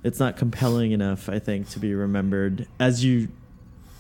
[0.03, 2.67] It's not compelling enough, I think, to be remembered.
[2.79, 3.29] As you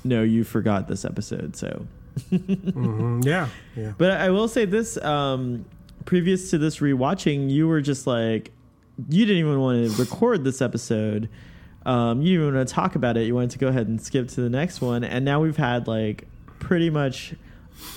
[0.02, 1.86] know, you forgot this episode, so.
[2.30, 3.24] Mhm.
[3.24, 3.48] Yeah.
[3.76, 3.92] Yeah.
[3.98, 5.64] But I will say this: um,
[6.04, 8.50] previous to this rewatching, you were just like,
[9.08, 11.28] you didn't even want to record this episode.
[11.86, 13.26] Um, you didn't even want to talk about it.
[13.26, 15.86] You wanted to go ahead and skip to the next one, and now we've had
[15.88, 16.26] like
[16.58, 17.34] pretty much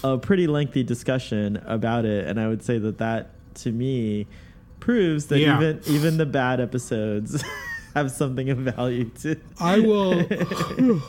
[0.03, 2.25] a pretty lengthy discussion about it.
[2.27, 4.25] And I would say that that to me
[4.79, 5.57] proves that Yeah.
[5.57, 7.43] even even the bad episodes
[7.93, 9.35] have something of value to.
[9.59, 10.21] I will.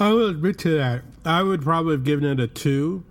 [0.00, 1.02] I will admit to that.
[1.24, 3.04] I would probably have given it a two,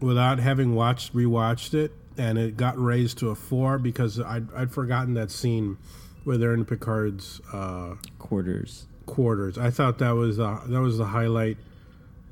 [0.00, 4.72] without having watched rewatched it, and it got raised to a four because I'd, I'd
[4.72, 5.78] forgotten that scene
[6.24, 8.86] where they're in Picard's uh, quarters.
[9.06, 9.58] quarters.
[9.58, 11.56] I thought that was the that was the highlight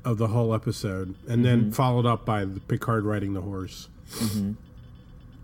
[0.03, 1.71] of the whole episode, and then mm-hmm.
[1.71, 3.89] followed up by Picard riding the horse.
[4.11, 4.51] Mm-hmm.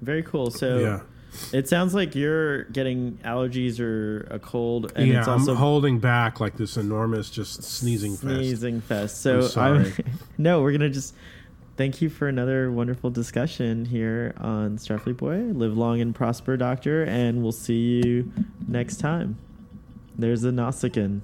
[0.02, 0.52] Very cool.
[0.52, 1.00] So yeah,
[1.54, 5.20] it sounds like you're getting allergies or a cold, and yeah.
[5.20, 8.36] it's also I'm holding back like this enormous just sneezing fest.
[8.36, 9.22] sneezing fest.
[9.22, 9.94] So I'm I'm,
[10.38, 11.16] no, we're gonna just
[11.78, 15.38] thank you for another wonderful discussion here on Starfleet Boy.
[15.38, 18.32] Live long and prosper, Doctor, and we'll see you
[18.68, 19.38] next time.
[20.18, 21.22] There's a Nausicaan.